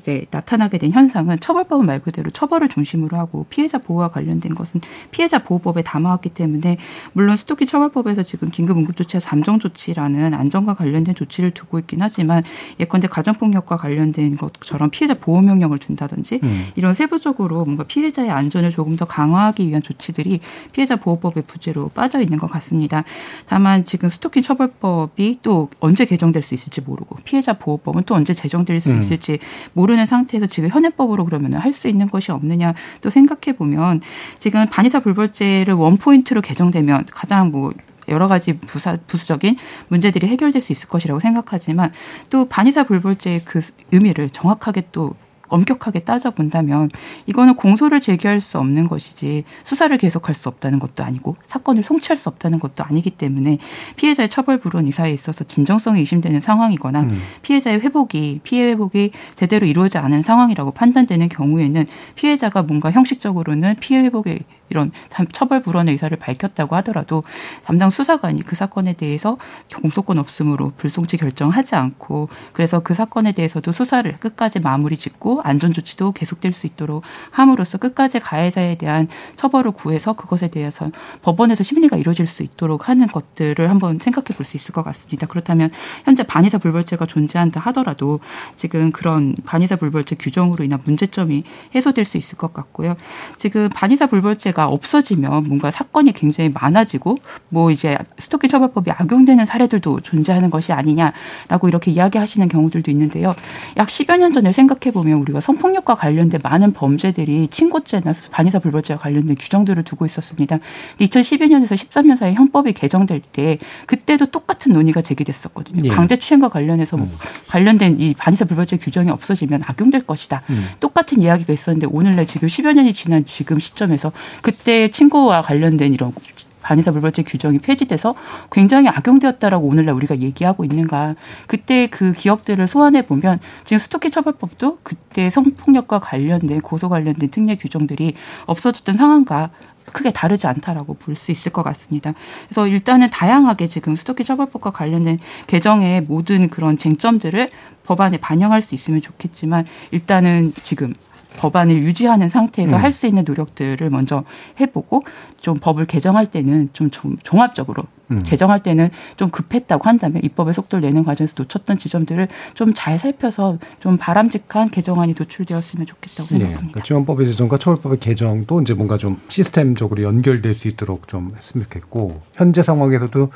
[0.00, 5.42] 이제 나타나게 된 현상은 처벌법은 말 그대로 처벌을 중심으로 하고 피해자 보호와 관련된 것은 피해자
[5.42, 6.78] 보호법에 담아왔기 때문에
[7.12, 12.42] 물론 스토킹 처벌법에서 지금 긴급 응급 조치와 잠정 조치라는 안전과 관련된 조치를 두고 있긴 하지만
[12.78, 16.66] 예컨대 가정폭력 과 관련된 것처럼 피해자 보호 명령을 준다든지 음.
[16.74, 20.40] 이런 세부적으로 뭔가 피해자의 안전을 조금 더 강화하기 위한 조치들이
[20.72, 23.04] 피해자 보호법의 부재로 빠져 있는 것 같습니다.
[23.46, 28.80] 다만 지금 스토킹 처벌법이 또 언제 개정될 수 있을지 모르고 피해자 보호법은 또 언제 제정될
[28.80, 28.98] 수 음.
[28.98, 29.38] 있을지
[29.74, 34.00] 모르는 상태에서 지금 현행법으로 그러면 할 수 있는 것이 없느냐 또 생각해 보면
[34.40, 37.72] 지금 반의사 불벌죄를 원 포인트로 개정되면 가장 뭐
[38.10, 39.56] 여러 가지 부사, 부수적인
[39.88, 41.92] 문제들이 해결될 수 있을 것이라고 생각하지만
[42.28, 43.60] 또 반의사 불벌죄의 그
[43.92, 45.14] 의미를 정확하게 또
[45.50, 46.90] 엄격하게 따져본다면
[47.26, 52.28] 이거는 공소를 제기할 수 없는 것이지 수사를 계속할 수 없다는 것도 아니고 사건을 송치할 수
[52.28, 53.58] 없다는 것도 아니기 때문에
[53.96, 57.20] 피해자의 처벌 불원 이사에 있어서 진정성이 의심되는 상황이거나 음.
[57.42, 64.38] 피해자의 회복이 피해 회복이 제대로 이루어지지 않은 상황이라고 판단되는 경우에는 피해자가 뭔가 형식적으로는 피해 회복에
[64.70, 64.92] 이런
[65.32, 67.24] 처벌 불원의 의사를 밝혔다고 하더라도
[67.64, 69.38] 담당 수사관이 그 사건에 대해서
[69.80, 76.12] 공소권 없음으로 불송치 결정하지 않고 그래서 그 사건에 대해서도 수사를 끝까지 마무리 짓고 안전 조치도
[76.12, 80.90] 계속될 수 있도록 함으로써 끝까지 가해자에 대한 처벌을 구해서 그것에 대해서
[81.22, 85.26] 법원에서 심리가 이루어질 수 있도록 하는 것들을 한번 생각해 볼 수 있을 것 같습니다.
[85.26, 85.70] 그렇다면
[86.04, 88.18] 현재 반의사 불벌죄가 존재한다 하더라도
[88.56, 91.44] 지금 그런 반의사 불벌죄 규정으로 인한 문제점이
[91.74, 92.96] 해소될 수 있을 것 같고요.
[93.38, 100.00] 지금 반의사 불벌죄가 자체가 없어지면 뭔가 사건이 굉장히 많아지고 뭐 이제 스토킹 처벌법이 악용되는 사례들도
[100.00, 103.34] 존재하는 것이 아니냐라고 이렇게 이야기하시는 경우들도 있는데요.
[103.78, 109.36] 약 10여 년 전을 생각해 보면 우리가 성폭력과 관련된 많은 범죄들이 친고죄나 반의사 불벌죄와 관련된
[109.36, 110.58] 규정들을 두고 있었습니다.
[111.00, 115.80] 2012년에서 13년 사이 형법이 개정될 때 그때도 똑같은 논의가 제기됐었거든요.
[115.84, 115.88] 예.
[115.88, 117.16] 강제추행과 관련해서 뭐 음.
[117.48, 120.42] 관련된 이 반의사 불벌죄 규정이 없어지면 악용될 것이다.
[120.50, 120.68] 음.
[120.80, 126.12] 똑같은 이야기가 있었는데 오늘날 지금 10여 년이 지난 지금 시점에서 그 그때 친고와 관련된 이런
[126.60, 128.16] 반의사 불벌죄 규정이 폐지돼서
[128.50, 131.14] 굉장히 악용되었다라고 오늘날 우리가 얘기하고 있는가.
[131.46, 138.14] 그때 그 기억들을 소환해 보면 지금 스토킹 처벌법도 그때 성폭력과 관련된 고소 관련된 특례 규정들이
[138.46, 139.50] 없어졌던 상황과
[139.92, 142.12] 크게 다르지 않다라고 볼 수 있을 것 같습니다.
[142.48, 147.50] 그래서 일단은 다양하게 지금 스토킹 처벌법과 관련된 개정의 모든 그런 쟁점들을
[147.84, 150.94] 법안에 반영할 수 있으면 좋겠지만 일단은 지금
[151.40, 152.82] 법안을 유지하는 상태에서 음.
[152.82, 154.24] 할수 있는 노력들을 먼저
[154.60, 155.04] 해보고
[155.40, 158.22] 좀 법을 개정할 때는 좀, 좀 종합적으로 음.
[158.22, 163.96] 제정할 때는 좀 급했다고 한다면 입법의 속도를 내는 과정에서 놓쳤던 지점들을 좀 잘 살펴서 좀
[163.96, 166.28] 바람직한 개정안이 도출되었으면 좋겠다고 네.
[166.28, 166.60] 생각합니다.
[166.60, 166.72] 네.
[166.72, 172.20] 그러니까 지원법의 제정과 처벌법의 개정도 이제 뭔가 좀 시스템적으로 연결될 수 있도록 좀 했으면 좋겠고
[172.34, 173.30] 현재 상황에서도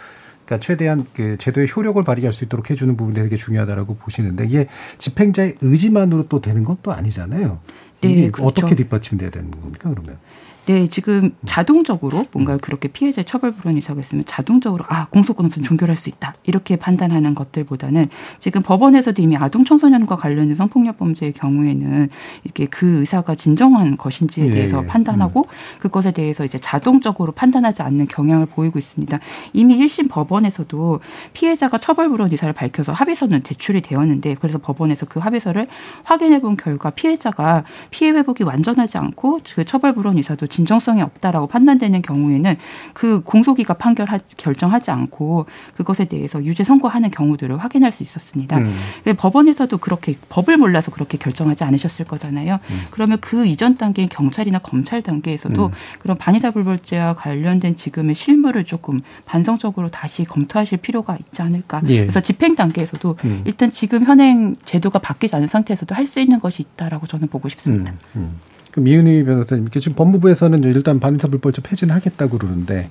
[0.44, 4.66] 그러니까 최대한 그 제도의 효력을 발휘할 수 있도록 해주는 부분이 되게 중요하다라고 보시는데 이게
[4.98, 7.60] 집행자의 의지만으로 또 되는 건 또 아니잖아요.
[8.08, 8.48] 네, 그렇죠.
[8.48, 10.18] 어떻게 뒷받침돼야 되는 겁니까 그러면?
[10.66, 15.94] 네, 지금 자동적으로 뭔가 그렇게 피해자 처벌 불원 이사가 있으면 자동적으로 아 공소권 없으면 종결할
[15.96, 18.08] 수 있다 이렇게 판단하는 것들보다는
[18.38, 22.08] 지금 법원에서도 이미 아동 청소년과 관련된 성폭력 범죄의 경우에는
[22.44, 24.86] 이렇게 그 의사가 진정한 것인지에 예, 대해서 예, 예.
[24.86, 25.80] 판단하고 음.
[25.80, 29.18] 그것에 대해서 이제 자동적으로 판단하지 않는 경향을 보이고 있습니다.
[29.52, 31.00] 이미 1심 법원에서도
[31.34, 35.66] 피해자가 처벌 불원 이사를 밝혀서 합의서는 제출이 되었는데 그래서 법원에서 그 합의서를
[36.04, 42.00] 확인해 본 결과 피해자가 피해 회복이 완전하지 않고 그 처벌 불원 이사도 진정성이 없다라고 판단되는
[42.02, 42.56] 경우에는
[42.92, 45.46] 그 공소기가 판결 결정하지 않고
[45.76, 48.58] 그것에 대해서 유죄 선고하는 경우들을 확인할 수 있었습니다.
[48.58, 48.76] 음.
[49.16, 52.60] 법원에서도 그렇게 법을 몰라서 그렇게 결정하지 않으셨을 거잖아요.
[52.70, 52.80] 음.
[52.90, 55.72] 그러면 그 이전 단계인 경찰이나 검찰 단계에서도 음.
[55.98, 61.80] 그런 반의사 불벌죄와 관련된 지금의 실무를 조금 반성적으로 다시 검토하실 필요가 있지 않을까.
[61.88, 62.00] 예.
[62.02, 63.42] 그래서 집행 단계에서도 음.
[63.44, 67.92] 일단 지금 현행 제도가 바뀌지 않은 상태에서도 할 수 있는 것이 있다라고 저는 보고 싶습니다.
[68.14, 68.20] 음.
[68.20, 68.53] 음.
[68.74, 72.90] 그 미은희 변호사님, 지금 법무부에서는 일단 반의사 불법죄 폐지는 하겠다고 그러는데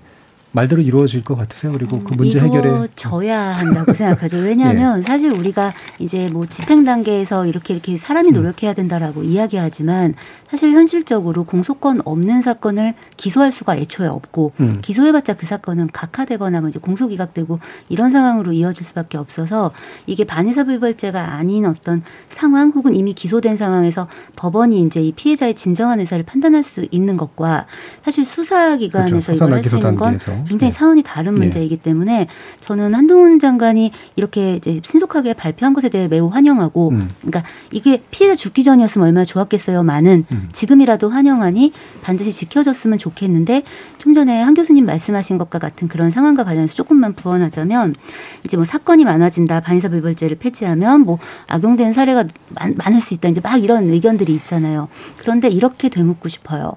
[0.54, 1.74] 말대로 이루어질 것 같으세요?
[1.74, 4.38] 그리고 그 문제 해결에 이루어져야 한다고 생각하죠.
[4.38, 5.01] 왜냐하면 예.
[5.01, 8.34] 사실 우리가 이제 뭐 집행 단계에서 이렇게 이렇게 사람이 음.
[8.34, 9.26] 노력해야 된다라고 음.
[9.26, 10.14] 이야기하지만
[10.49, 14.80] 사실 현실적으로 공소권 없는 사건을 기소할 수가 애초에 없고 음.
[14.84, 19.72] 기소해봤자 그 사건은 각하되거나 뭐 이제 공소기각되고 이런 상황으로 이어질 수밖에 없어서
[20.06, 26.24] 이게 반의사불벌죄가 아닌 어떤 상황 혹은 이미 기소된 상황에서 법원이 이제 이 피해자의 진정한 의사를
[26.24, 27.66] 판단할 수 있는 것과
[28.04, 29.34] 사실 수사기관에서 그렇죠.
[29.34, 30.77] 이걸 할 수 있는 건 굉장히 네.
[30.77, 31.41] 차원이 다른 네.
[31.41, 32.27] 문제이기 때문에
[32.61, 37.09] 저는 한동훈 장관이 이렇게 이제 신속하게 발표한 것에 대해 매우 환영하고 음.
[37.21, 39.83] 그러니까 이게 피해자 죽기 전이었으면 얼마나 좋았겠어요.
[39.83, 40.49] 많은 음.
[40.53, 43.63] 지금이라도 환영하니 반드시 지켜졌으면 좋겠는데
[43.97, 47.95] 좀 전에 한 교수님 말씀하신 것과 같은 그런 상황과 관련해서 조금만 부언하자면
[48.43, 53.41] 이제 뭐 사건이 많아진다 반의사 불벌죄를 폐지하면 뭐 악용된 사례가 많, 많을 수 있다 이제
[53.41, 54.89] 막 이런 의견들이 있잖아요.
[55.17, 56.73] 그런데 이렇게 되묻고 싶어요.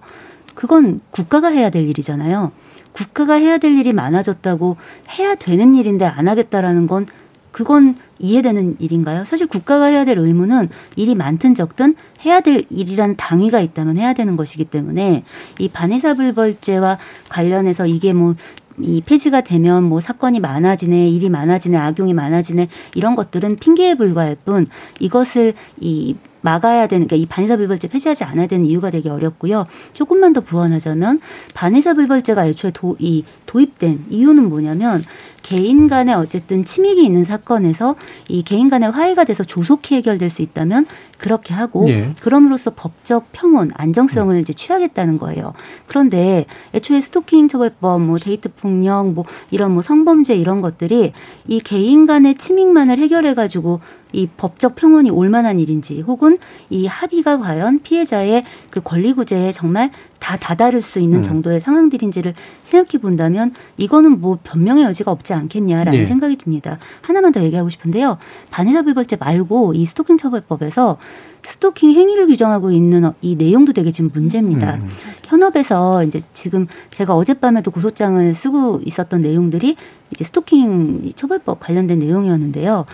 [0.55, 2.51] 그건 국가가 해야 될 일이잖아요.
[2.97, 4.79] 국가가 해야 될 일이 많아졌다고
[5.19, 7.07] 해야 되는 일인데 안 하겠다라는 건
[7.53, 9.25] 그건 이해되는 일인가요?
[9.27, 11.95] 사실 국가가 해야 될 의무는 일이 많든 적든
[12.25, 15.25] 해야 될 일이란 당위가 있다면 해야 되는 것이기 때문에
[15.59, 23.15] 이 반의사불벌죄와 관련해서 이게 뭐이 폐지가 되면 뭐 사건이 많아지네, 일이 많아지네, 악용이 많아지네 이런
[23.15, 24.67] 것들은 핑계에 불과할 뿐
[25.01, 26.17] 이것을 이
[26.47, 29.67] 막아야 되는 그러니까 이 반의사불벌죄 폐지하지 않아야 되는 이유가 되게 어렵고요.
[29.95, 31.21] 조금만 더 부언하자면
[31.55, 35.03] 반의사불벌죄가 애초에 도, 이 도입된 이유는 뭐냐면
[35.47, 37.95] 개인 간에 어쨌든 침익이 있는 사건에서
[38.29, 40.87] 이 개인 간의 화해가 돼서 조속히 해결될 수 있다면
[41.19, 42.15] 그렇게 하고 예.
[42.21, 44.41] 그럼으로써 법적 평온 안정성을 음.
[44.41, 45.55] 이제 취하겠다는 거예요.
[45.87, 51.13] 그런데 애초에 스토킹 처벌법, 뭐 데이트 폭력, 뭐 이런 뭐 성범죄 이런 것들이
[51.47, 53.81] 이 개인 간의 침익만을 해결해 가지고
[54.13, 56.39] 이 법적 평온이 올 만한 일인지 혹은
[56.71, 59.91] 이 합의가 과연 피해자의 그 권리 구제에 정말
[60.27, 61.23] 다 다다를 수 있는 음.
[61.23, 66.07] 정도의 상황들인지를 생각해 본다면 이거는 뭐 변명의 여지가 없지 않겠냐라는 네.
[66.07, 66.79] 생각이 듭니다.
[67.03, 68.19] 하나만 더 얘기하고 싶은데요.
[68.51, 70.99] 반의사 불벌죄 말고 이 스토킹 처벌법에서
[71.47, 74.75] 스토킹 행위를 규정하고 있는 이 내용도 되게 지금 문제입니다.
[74.75, 74.89] 음.
[75.27, 79.77] 현업에서 이제 지금 제가 어젯밤에도 고소장을 쓰고 있었던 내용들이
[80.11, 82.85] 이제 스토킹 처벌법 관련된 내용이었는데요.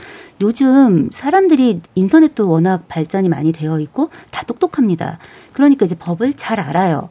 [0.42, 5.18] 요즘 사람들이 인터넷도 워낙 발전이 많이 되어 있고 다 똑똑합니다.
[5.54, 7.08] 그러니까 이제 법을 잘 알아요.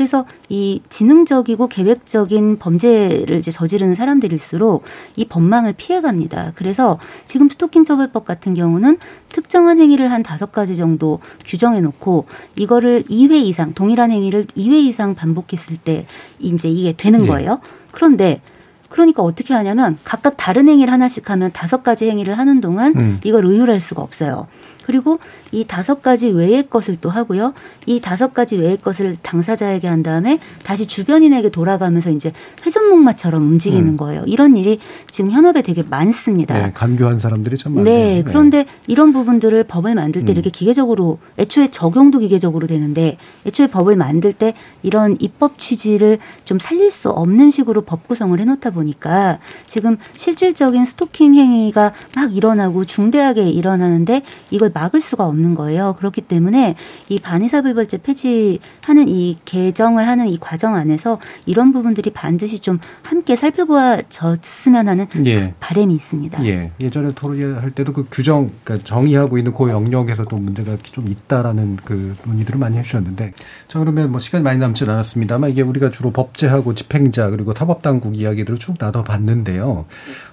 [0.00, 4.82] 그래서 이 지능적이고 계획적인 범죄를 이제 저지르는 사람들일수록
[5.16, 6.52] 이 법망을 피해갑니다.
[6.54, 8.96] 그래서 지금 스토킹 처벌법 같은 경우는
[9.28, 12.24] 특정한 행위를 한 다섯 가지 정도 규정해 놓고
[12.56, 16.06] 이거를 2회 이상 동일한 행위를 2회 이상 반복했을 때
[16.38, 17.26] 이제 이게 되는 네.
[17.26, 17.60] 거예요.
[17.90, 18.40] 그런데
[18.88, 23.20] 그러니까 어떻게 하냐면 각각 다른 행위를 하나씩 하면 다섯 가지 행위를 하는 동안 음.
[23.22, 24.48] 이걸 의율할 수가 없어요.
[24.86, 25.18] 그리고
[25.52, 27.54] 이 다섯 가지 외의 것을 또 하고요.
[27.86, 32.32] 이 다섯 가지 외의 것을 당사자에게 한 다음에 다시 주변인에게 돌아가면서 이제
[32.64, 33.96] 회전목마처럼 움직이는 음.
[33.96, 34.22] 거예요.
[34.26, 34.78] 이런 일이
[35.10, 36.54] 지금 현업에 되게 많습니다.
[36.54, 37.84] 네, 간교한 사람들이 참 많아요.
[37.84, 40.34] 네, 네, 그런데 이런 부분들을 법을 만들 때 음.
[40.34, 46.90] 이렇게 기계적으로 애초에 적용도 기계적으로 되는데 애초에 법을 만들 때 이런 입법 취지를 좀 살릴
[46.90, 54.22] 수 없는 식으로 법 구성을 해놓다 보니까 지금 실질적인 스토킹 행위가 막 일어나고 중대하게 일어나는데
[54.50, 55.94] 이걸 막을 수가 없는 거예요.
[55.98, 56.76] 그렇기 때문에
[57.08, 64.88] 이 반의사불벌죄 폐지하는 이 개정을 하는 이 과정 안에서 이런 부분들이 반드시 좀 함께 살펴보아졌으면
[64.88, 65.54] 하는 예.
[65.60, 66.44] 바람이 있습니다.
[66.46, 66.70] 예.
[66.80, 72.58] 예전에 토론할 때도 그 규정, 그러니까 정의하고 있는 그 영역에서도 문제가 좀 있다라는 그 논의들을
[72.58, 73.32] 많이 해주셨는데
[73.68, 78.58] 자 그러면 뭐 시간이 많이 남지 않았습니다만 이게 우리가 주로 법제하고 집행자 그리고 사법당국 이야기들을
[78.58, 79.86] 쭉 나눠봤는데요.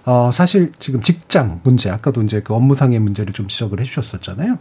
[0.08, 4.58] 어, 사실 지금 직장 문제 아까도 이제 그 업무상의 문제를 좀 지적을 해주셨었잖아요.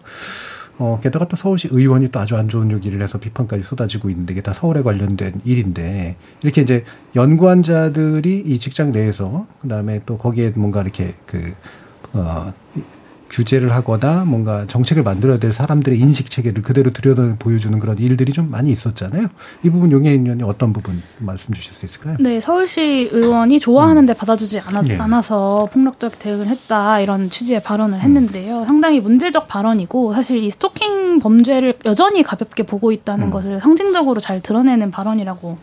[0.79, 4.43] 어, 게다가 또 서울시 의원이 또 아주 안 좋은 얘기를 해서 비판까지 쏟아지고 있는데 이게
[4.43, 6.85] 다 서울에 관련된 일인데 이렇게 이제
[7.15, 11.55] 연구원자들이 이 직장 내에서 그다음에 또 거기에 뭔가 이렇게 그,
[12.13, 12.53] 어,
[13.31, 18.51] 규제를 하거나 뭔가 정책을 만들어야 될 사람들의 인식 체계를 그대로 들여다 보여주는 그런 일들이 좀
[18.51, 19.29] 많이 있었잖아요.
[19.63, 22.17] 이 부분 용해인 의원이 어떤 부분 말씀 주실 수 있을까요?
[22.21, 24.15] 네, 서울시 의원이 좋아하는데 음.
[24.15, 24.97] 받아주지 않아, 네.
[24.99, 28.61] 않아서 폭력적 대응을 했다 이런 취지의 발언을 했는데요.
[28.61, 28.67] 음.
[28.67, 33.31] 상당히 문제적 발언이고 사실 이 스토킹 범죄를 여전히 가볍게 보고 있다는 음.
[33.31, 35.59] 것을 상징적으로 잘 드러내는 발언이라고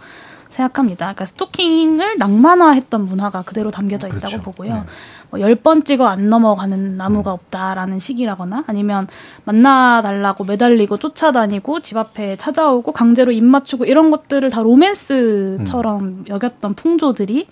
[0.54, 1.06] 생각합니다.
[1.08, 4.42] 그러니까 스토킹을 낭만화했던 문화가 그대로 담겨져 있다고 그렇죠.
[4.42, 4.74] 보고요.
[4.74, 4.84] 네.
[5.30, 7.34] 뭐 10번 찍어 안 넘어가는 나무가 음.
[7.34, 9.08] 없다라는 식이라거나 아니면
[9.46, 16.26] 만나달라고 매달리고 쫓아다니고 집 앞에 찾아오고 강제로 입 맞추고 이런 것들을 다 로맨스처럼 음.
[16.28, 17.48] 여겼던 풍조들이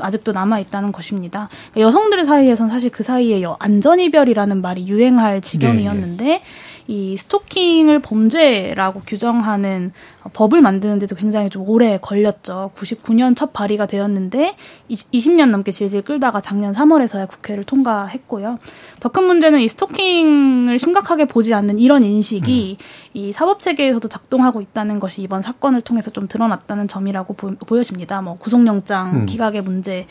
[0.00, 1.48] 아직도 남아 있다는 것입니다.
[1.72, 6.42] 그러니까 여성들 사이에선 사실 그 사이에 안전이별이라는 말이 유행할 지경이었는데 네, 네.
[6.88, 9.90] 이 스토킹을 범죄라고 규정하는
[10.32, 12.72] 법을 만드는데도 굉장히 좀 오래 걸렸죠.
[12.74, 14.56] 99년 첫 발의가 되었는데
[14.88, 18.58] 20 년 넘게 질질 끌다가 작년 3월에서야 국회를 통과했고요.
[19.00, 22.84] 더 큰 문제는 이 스토킹을 심각하게 보지 않는 이런 인식이 음.
[23.14, 28.22] 이 사법 체계에서도 작동하고 있다는 것이 이번 사건을 통해서 좀 드러났다는 점이라고 보, 여집니다.
[28.22, 29.26] 뭐 구속영장 음.
[29.26, 30.06] 기각의 문제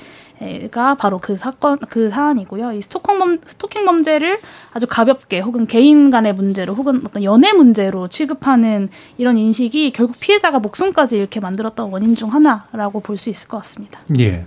[0.71, 2.73] 가 바로 그 사건 그 사안이고요.
[2.73, 4.39] 이 스토킹 범 스토킹 범죄를
[4.73, 10.59] 아주 가볍게 혹은 개인 간의 문제로 혹은 어떤 연애 문제로 취급하는 이런 인식이 결국 피해자가
[10.59, 13.99] 목숨까지 잃게 만들었던 원인 중 하나라고 볼 수 있을 것 같습니다.
[14.19, 14.45] 예.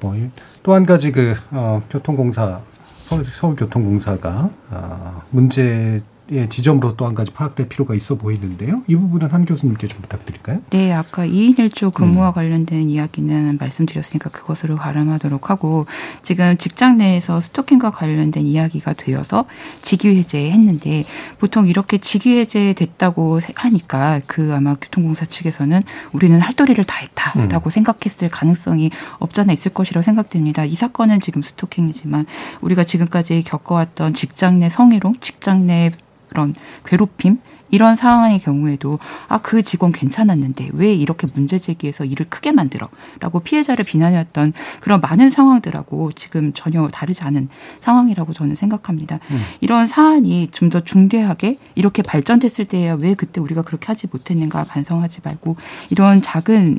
[0.00, 2.60] 뭐또 한 가지 그 어, 교통공사
[3.04, 6.02] 서울 서울교통공사가 어, 문제
[6.32, 8.82] 예, 지점으로 또 한 가지 파악될 필요가 있어 보이는데요.
[8.86, 10.60] 이 부분은 한 교수님께 좀 부탁드릴까요?
[10.70, 12.34] 네, 아까 2인 1조 근무와 음.
[12.34, 15.86] 관련된 이야기는 말씀드렸으니까 그것으로 가름하도록 하고
[16.22, 19.46] 지금 직장 내에서 스토킹과 관련된 이야기가 되어서
[19.82, 21.04] 직위 해제 했는데
[21.38, 27.68] 보통 이렇게 직위 해제 됐다고 하니까 그 아마 교통공사 측에서는 우리는 할 도리를 다 했다라고
[27.68, 27.70] 음.
[27.70, 30.64] 생각했을 가능성이 없잖아 있을 것이라고 생각됩니다.
[30.64, 32.26] 이 사건은 지금 스토킹이지만
[32.60, 35.90] 우리가 지금까지 겪어왔던 직장 내 성희롱, 직장 내
[36.30, 36.54] 그런
[36.86, 37.38] 괴롭힘
[37.72, 43.84] 이런 상황의 경우에도 아 그 직원 괜찮았는데 왜 이렇게 문제 제기해서 일을 크게 만들어라고 피해자를
[43.84, 47.48] 비난해왔던 그런 많은 상황들하고 지금 전혀 다르지 않은
[47.80, 49.18] 상황이라고 저는 생각합니다.
[49.30, 49.40] 음.
[49.60, 55.20] 이런 사안이 좀 더 중대하게 이렇게 발전됐을 때야 왜 그때 우리가 그렇게 하지 못했는가 반성하지
[55.24, 55.56] 말고
[55.90, 56.78] 이런 작은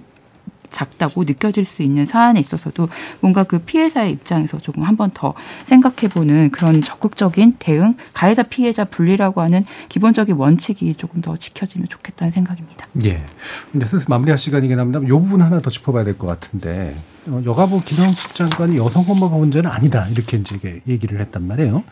[0.72, 5.34] 작다고 느껴질 수 있는 사안에 있어서도 뭔가 그 피해자의 입장에서 조금 한 번 더
[5.66, 12.88] 생각해보는 그런 적극적인 대응, 가해자 피해자 분리라고 하는 기본적인 원칙이 조금 더 지켜지면 좋겠다는 생각입니다.
[13.04, 13.24] 예.
[13.72, 15.00] 근데 슬슬 마무리할 시간이긴 합니다.
[15.04, 16.96] 이 부분 하나 더 짚어봐야 될 것 같은데
[17.28, 21.84] 어, 여가부 김영숙 장관이 여성 헌법 문제는 아니다 이렇게 이제 얘기를 했단 말이에요.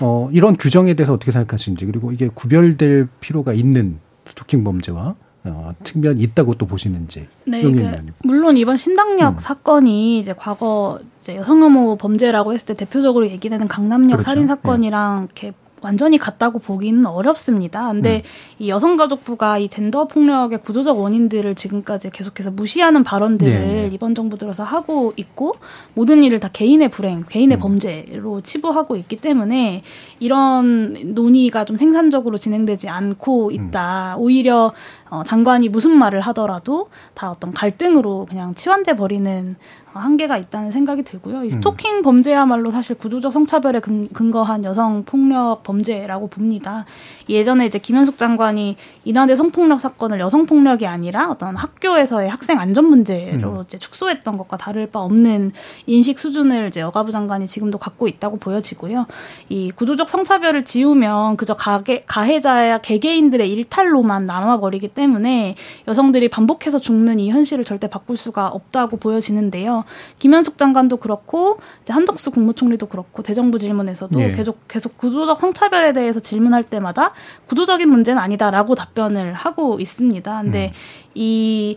[0.00, 5.14] 어, 이런 규정에 대해서 어떻게 생각하시는지 그리고 이게 구별될 필요가 있는 스토킹 범죄와
[5.46, 7.26] 어, 측면이 있다고 또 보시는지.
[7.44, 9.38] 네, 그, 물론 이번 신당역 음.
[9.38, 14.22] 사건이 이제 과거 이제 여성혐오 범죄라고 했을 때 대표적으로 얘기되는 강남역 그렇죠.
[14.22, 15.24] 살인 사건이랑 네.
[15.24, 15.52] 이렇게
[15.84, 17.88] 완전히 같다고 보기는 어렵습니다.
[17.92, 18.22] 근데 음.
[18.58, 23.90] 이 여성가족부가 이 젠더 폭력의 구조적 원인들을 지금까지 계속해서 무시하는 발언들을 네.
[23.92, 25.56] 이번 정부 들어서 하고 있고
[25.92, 27.60] 모든 일을 다 개인의 불행, 개인의 음.
[27.60, 29.82] 범죄로 치부하고 있기 때문에
[30.20, 34.14] 이런 논의가 좀 생산적으로 진행되지 않고 있다.
[34.16, 34.22] 음.
[34.22, 34.72] 오히려
[35.10, 39.54] 어, 장관이 무슨 말을 하더라도 다 어떤 갈등으로 그냥 치환돼 버리는
[40.00, 41.44] 한계가 있다는 생각이 들고요.
[41.44, 41.50] 이 음.
[41.50, 46.84] 스토킹 범죄야말로 사실 구조적 성차별에 근, 거한 여성 폭력 범죄라고 봅니다.
[47.28, 53.50] 예전에 이제 김현숙 장관이 이난의 성폭력 사건을 여성 폭력이 아니라 어떤 학교에서의 학생 안전 문제로
[53.50, 53.62] 음.
[53.64, 55.52] 이제 축소했던 것과 다를 바 없는
[55.86, 59.06] 인식 수준을 이제 여가부 장관이 지금도 갖고 있다고 보여지고요.
[59.48, 65.54] 이 구조적 성차별을 지우면 그저 가해, 가해자야 개개인들의 일탈로만 남아버리기 때문에
[65.86, 69.83] 여성들이 반복해서 죽는 이 현실을 절대 바꿀 수가 없다고 보여지는데요.
[70.18, 74.32] 김현숙 장관도 그렇고 이제 한덕수 국무총리도 그렇고 대정부 질문에서도 예.
[74.32, 77.12] 계속 계속 구조적 성차별에 대해서 질문할 때마다
[77.46, 80.42] 구조적인 문제는 아니다라고 답변을 하고 있습니다.
[80.42, 80.72] 근데 음.
[81.14, 81.76] 이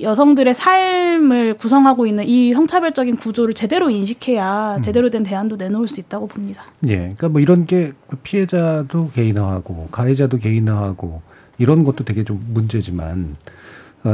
[0.00, 4.82] 여성들의 삶을 구성하고 있는 이 성차별적인 구조를 제대로 인식해야 음.
[4.82, 6.64] 제대로 된 대안도 내놓을 수 있다고 봅니다.
[6.86, 6.96] 예.
[6.96, 7.92] 그러니까 뭐 이런 게
[8.22, 11.22] 피해자도 개인화하고 가해자도 개인화하고
[11.58, 13.56] 이런 것도 되게 좀 문제지만 어,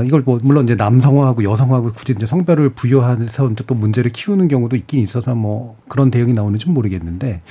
[0.07, 5.01] 이걸 뭐 물론 이제 남성화하고 여성화하고 굳이 이제 성별을 부여해서 또 문제를 키우는 경우도 있긴
[5.01, 7.43] 있어서 뭐 그런 대응이 나오는지 모르겠는데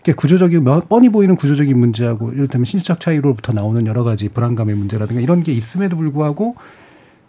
[0.00, 5.42] 이게 구조적인 뻔히 보이는 구조적인 문제하고 이를테면 신체적 차이로부터 나오는 여러 가지 불안감의 문제라든가 이런
[5.42, 6.56] 게 있음에도 불구하고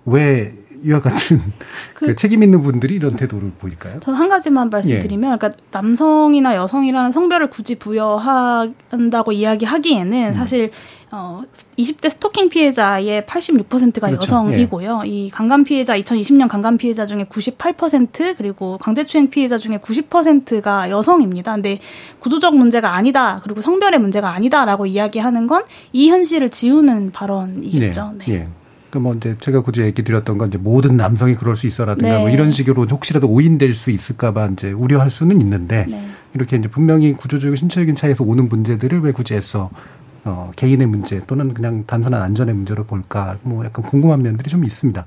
[0.05, 0.53] 왜
[0.84, 1.39] 이와 같은
[1.93, 3.99] 그, 그 책임 있는 분들이 이런 태도를 보일까요?
[3.99, 5.38] 저는 한 가지만 말씀드리면, 예.
[5.38, 10.34] 그러니까 남성이나 여성이라는 성별을 굳이 부여한다고 이야기하기에는 음.
[10.34, 10.71] 사실
[11.13, 11.41] 어
[11.77, 14.21] 20대 스토킹 피해자의 86%가 그렇죠.
[14.21, 15.01] 여성이고요.
[15.03, 15.09] 예.
[15.09, 21.53] 이 강간 피해자 2020년 강간 피해자 중에 98% 그리고 강제추행 피해자 중에 90%가 여성입니다.
[21.53, 21.79] 근데
[22.19, 23.41] 구조적 문제가 아니다.
[23.43, 25.61] 그리고 성별의 문제가 아니다라고 이야기하는 건
[25.93, 28.13] 이 현실을 지우는 발언이겠죠.
[28.19, 28.25] 네.
[28.25, 28.34] 네.
[28.34, 28.47] 예.
[28.91, 32.23] 그뭐 이제 제가 굳이 얘기 드렸던 건 이제 모든 남성이 그럴 수 있어라든가 뭐 네.
[32.23, 36.07] 뭐 이런 식으로 혹시라도 오인될 수 있을까봐 이제 우려할 수는 있는데 네.
[36.33, 39.69] 이렇게 이제 분명히 구조적인 신체적인 차이에서 오는 문제들을 왜 굳이 애써
[40.23, 45.05] 어, 개인의 문제 또는 그냥 단순한 안전의 문제로 볼까 뭐 약간 궁금한 면들이 좀 있습니다.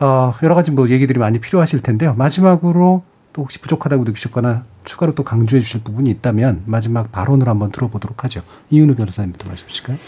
[0.00, 2.14] 어, 여러 가지 뭐 얘기들이 많이 필요하실 텐데요.
[2.14, 3.02] 마지막으로
[3.32, 8.40] 또 혹시 부족하다고 느끼셨거나 추가로 또 강조해 주실 부분이 있다면 마지막 발언을 한번 들어보도록 하죠.
[8.70, 9.98] 이윤우 변호사님부터 말씀 주실까요?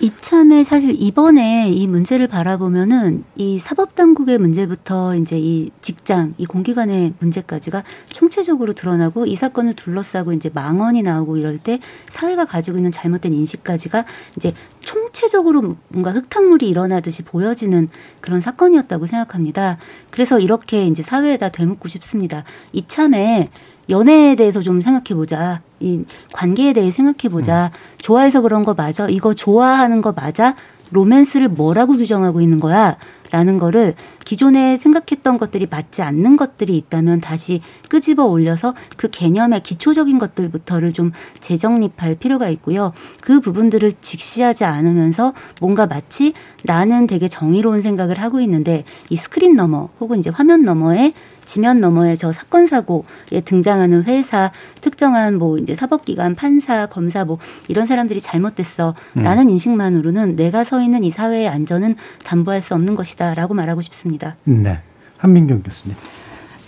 [0.00, 7.84] 이참에 사실 이번에 이 문제를 바라보면은 이 사법당국의 문제부터 이제 이 직장, 이 공기관의 문제까지가
[8.08, 11.78] 총체적으로 드러나고 이 사건을 둘러싸고 이제 망언이 나오고 이럴 때
[12.10, 14.04] 사회가 가지고 있는 잘못된 인식까지가
[14.36, 17.88] 이제 총체적으로 뭔가 흙탕물이 일어나듯이 보여지는
[18.20, 19.78] 그런 사건이었다고 생각합니다.
[20.10, 22.44] 그래서 이렇게 이제 사회에다 되묻고 싶습니다.
[22.72, 23.50] 이참에
[23.88, 25.60] 연애에 대해서 좀 생각해 보자.
[25.80, 27.70] 이 관계에 대해 생각해 보자.
[27.72, 27.96] 음.
[27.98, 29.08] 좋아해서 그런 거 맞아?
[29.08, 30.54] 이거 좋아하는 거 맞아?
[30.90, 32.96] 로맨스를 뭐라고 규정하고 있는 거야?
[33.30, 40.20] 라는 거를 기존에 생각했던 것들이 맞지 않는 것들이 있다면 다시 끄집어 올려서 그 개념의 기초적인
[40.20, 41.10] 것들부터를 좀
[41.40, 42.92] 재정립할 필요가 있고요.
[43.20, 46.32] 그 부분들을 직시하지 않으면서 뭔가 마치
[46.62, 51.12] 나는 되게 정의로운 생각을 하고 있는데 이 스크린 너머 혹은 이제 화면 너머에
[51.46, 57.38] 지면 너머에 저 사건 사고에 등장하는 회사, 특정한 뭐 이제 사법기관, 판사, 검사 뭐
[57.68, 59.50] 이런 사람들이 잘못됐어라는 음.
[59.50, 64.36] 인식만으로는 내가 서 있는 이 사회의 안전은 담보할 수 없는 것이다라고 말하고 싶습니다.
[64.44, 64.80] 네,
[65.18, 65.96] 한민경 교수님.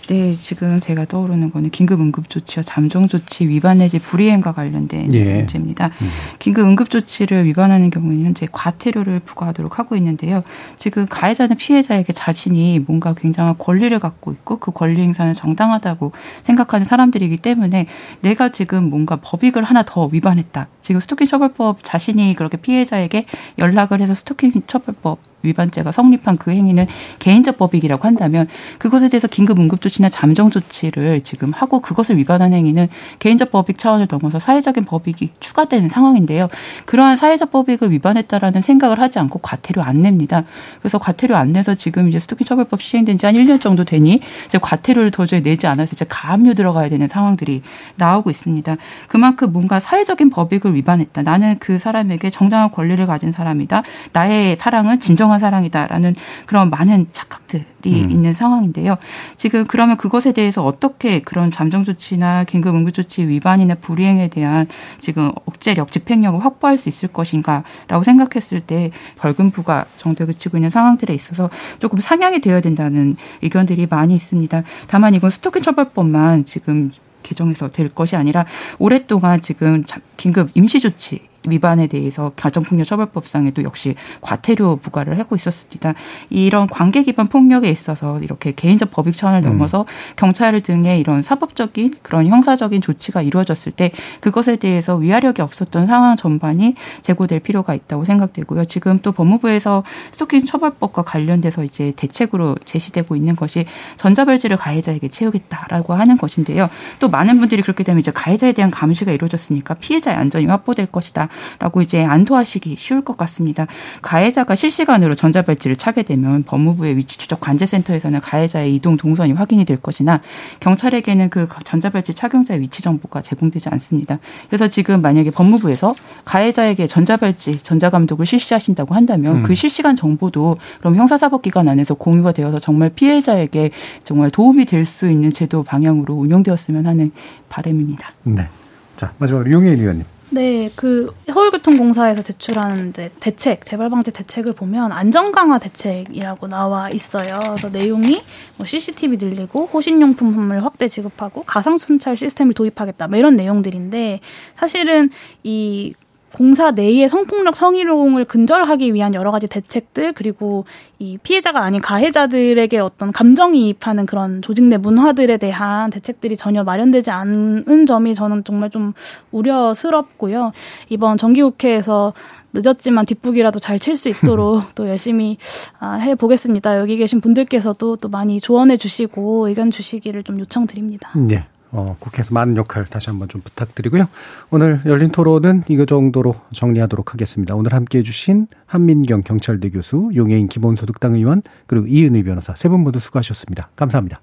[0.07, 5.33] 네, 지금 제가 떠오르는 거는 긴급 응급 조치와 잠정 조치 위반 내지 불이행과 관련된 예.
[5.35, 5.89] 문제입니다.
[6.01, 6.09] 음.
[6.39, 10.43] 긴급 응급 조치를 위반하는 경우는 현재 과태료를 부과하도록 하고 있는데요.
[10.77, 17.37] 지금 가해자는 피해자에게 자신이 뭔가 굉장한 권리를 갖고 있고 그 권리 행사는 정당하다고 생각하는 사람들이기
[17.37, 17.87] 때문에
[18.21, 20.67] 내가 지금 뭔가 법익을 하나 더 위반했다.
[20.79, 23.25] 지금 스토킹 처벌법 자신이 그렇게 피해자에게
[23.57, 26.87] 연락을 해서 스토킹 처벌법 위반죄가 성립한 그 행위는
[27.19, 28.47] 개인적 법익이라고 한다면
[28.79, 32.87] 그것에 대해서 긴급 응급 조치나 잠정 조치를 지금 하고 그것을 위반한 행위는
[33.19, 36.49] 개인적 법익 차원을 넘어서 사회적인 법익이 추가되는 상황인데요.
[36.85, 40.43] 그러한 사회적 법익을 위반했다라는 생각을 하지 않고 과태료 안 냅니다.
[40.79, 44.57] 그래서 과태료 안 내서 지금 이제 스토킹 처벌법 시행된 지 한 1년 정도 되니 이제
[44.57, 47.61] 과태료를 도저히 내지 않아서 이제 가압류 들어가야 되는 상황들이
[47.95, 48.77] 나오고 있습니다.
[49.07, 51.23] 그만큼 뭔가 사회적인 법익을 위반했다.
[51.23, 53.83] 나는 그 사람에게 정당한 권리를 가진 사람이다.
[54.13, 56.15] 나의 사랑은 진정한 진정한 사랑이다라는
[56.45, 58.09] 그런 많은 착각들이 음.
[58.09, 58.97] 있는 상황인데요.
[59.37, 64.67] 지금 그러면 그것에 대해서 어떻게 그런 잠정 조치나 긴급 응급 조치 위반이나 불이행에 대한
[64.99, 71.13] 지금 억제력, 집행력을 확보할 수 있을 것인가라고 생각했을 때 벌금 부과 정도에 그치고 있는 상황들에
[71.13, 71.49] 있어서
[71.79, 74.63] 조금 상향이 되어야 된다는 의견들이 많이 있습니다.
[74.87, 76.91] 다만 이건 스토킹 처벌법만 지금
[77.23, 78.45] 개정해서 될 것이 아니라
[78.79, 79.83] 오랫동안 지금
[80.15, 85.93] 긴급 임시 조치 위반에 대해서 가정폭력처벌법상에도 역시 과태료 부과를 하고 있었습니다.
[86.29, 89.51] 이런 관계 기반 폭력에 있어서 이렇게 개인적 법익 차원을 음.
[89.51, 89.85] 넘어서 음.
[90.15, 96.75] 경찰 등의 이런 사법적인 그런 형사적인 조치가 이루어졌을 때 그것에 대해서 위화력이 없었던 상황 전반이
[97.01, 98.65] 제고될 필요가 있다고 생각되고요.
[98.65, 103.65] 지금 또 법무부에서 스토킹 처벌법과 관련돼서 이제 대책으로 제시되고 있는 것이
[103.97, 106.69] 전자발찌를 가해자에게 채우겠다라고 하는 것인데요.
[106.99, 111.26] 또 많은 분들이 그렇게 되면 이제 가해자에 대한 감시가 이루어졌으니까 피해자의 안전이 확보될 것이다.
[111.59, 113.67] 라고 이제 안도하시기 쉬울 것 같습니다.
[114.01, 120.21] 가해자가 실시간으로 전자발찌를 차게 되면 법무부의 위치 추적 관제센터에서는 가해자의 이동 동선이 확인이 될 것이나
[120.59, 124.17] 경찰에게는 그 전자발찌 착용자의 위치 정보가 제공되지 않습니다.
[124.47, 125.93] 그래서 지금 만약에 법무부에서
[126.25, 129.43] 가해자에게 전자발찌 전자감독을 실시하신다고 한다면 음.
[129.43, 133.71] 그 실시간 정보도 그럼 형사사법기관 안에서 공유가 되어서 정말 피해자에게
[134.03, 137.11] 정말 도움이 될 수 있는 제도 방향으로 운영되었으면 하는
[137.49, 138.13] 바람입니다.
[138.23, 138.47] 네.
[138.95, 140.05] 자 마지막으로 용혜인 의원님.
[140.29, 147.39] 네, 그 서울교통공사에서 제출하는 이제 대책, 재발 방지 대책을 보면 안전 강화 대책이라고 나와 있어요.
[147.41, 148.21] 그래서 내용이
[148.57, 153.07] 뭐 CCTV 늘리고 호신용품을 확대 지급하고 가상 순찰 시스템을 도입하겠다.
[153.07, 154.19] 뭐 이런 내용들인데
[154.57, 155.11] 사실은
[155.43, 155.93] 이
[156.37, 160.65] 공사 내의 성폭력 성희롱을 근절하기 위한 여러 가지 대책들 그리고
[160.99, 167.87] 이 피해자가 아닌 가해자들에게 어떤 감정이입하는 그런 조직 내 문화들에 대한 대책들이 전혀 마련되지 않은
[167.87, 168.93] 점이 저는 정말 좀
[169.31, 170.51] 우려스럽고요.
[170.89, 172.13] 이번 정기국회에서
[172.53, 175.37] 늦었지만 뒷북이라도 잘 칠 수 있도록 또 열심히
[175.79, 176.77] 아, 해 보겠습니다.
[176.77, 181.09] 여기 계신 분들께서도 또 많이 조언해 주시고 의견 주시기를 좀 요청드립니다.
[181.15, 181.45] 네.
[181.71, 184.07] 어, 국회에서 많은 역할 다시 한번 좀 부탁드리고요.
[184.51, 187.55] 오늘 열린 토론은 이거 정도로 정리하도록 하겠습니다.
[187.55, 192.99] 오늘 함께 해주신 한민경 경찰대 교수, 용해인 기본소득당 의원, 그리고 이은희 변호사 세 분 모두
[192.99, 193.69] 수고하셨습니다.
[193.75, 194.21] 감사합니다.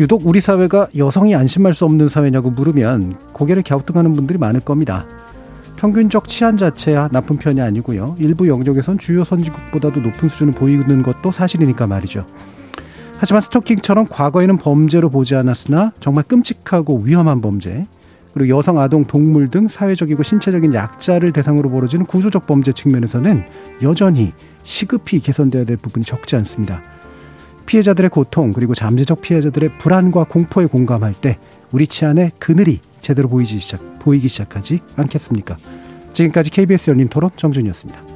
[0.00, 5.06] 유독 우리 사회가 여성이 안심할 수 없는 사회냐고 물으면 고개를 갸우뚱하는 분들이 많을 겁니다.
[5.76, 8.16] 평균적 치안 자체야 나쁜 편이 아니고요.
[8.18, 12.26] 일부 영역에선 주요 선진국보다도 높은 수준을 보이는 것도 사실이니까 말이죠.
[13.24, 17.86] 하지만 스토킹처럼 과거에는 범죄로 보지 않았으나 정말 끔찍하고 위험한 범죄,
[18.34, 23.42] 그리고 여성, 아동, 동물 등 사회적이고 신체적인 약자를 대상으로 벌어지는 구조적 범죄 측면에서는
[23.80, 26.82] 여전히 시급히 개선되어야 될 부분이 적지 않습니다.
[27.64, 31.38] 피해자들의 고통, 그리고 잠재적 피해자들의 불안과 공포에 공감할 때
[31.72, 35.56] 우리 치안의 그늘이 제대로 보이지 시작, 보이기 시작하지 않겠습니까?
[36.12, 38.13] 지금까지 KBS 열린 토론 정준이었습니다.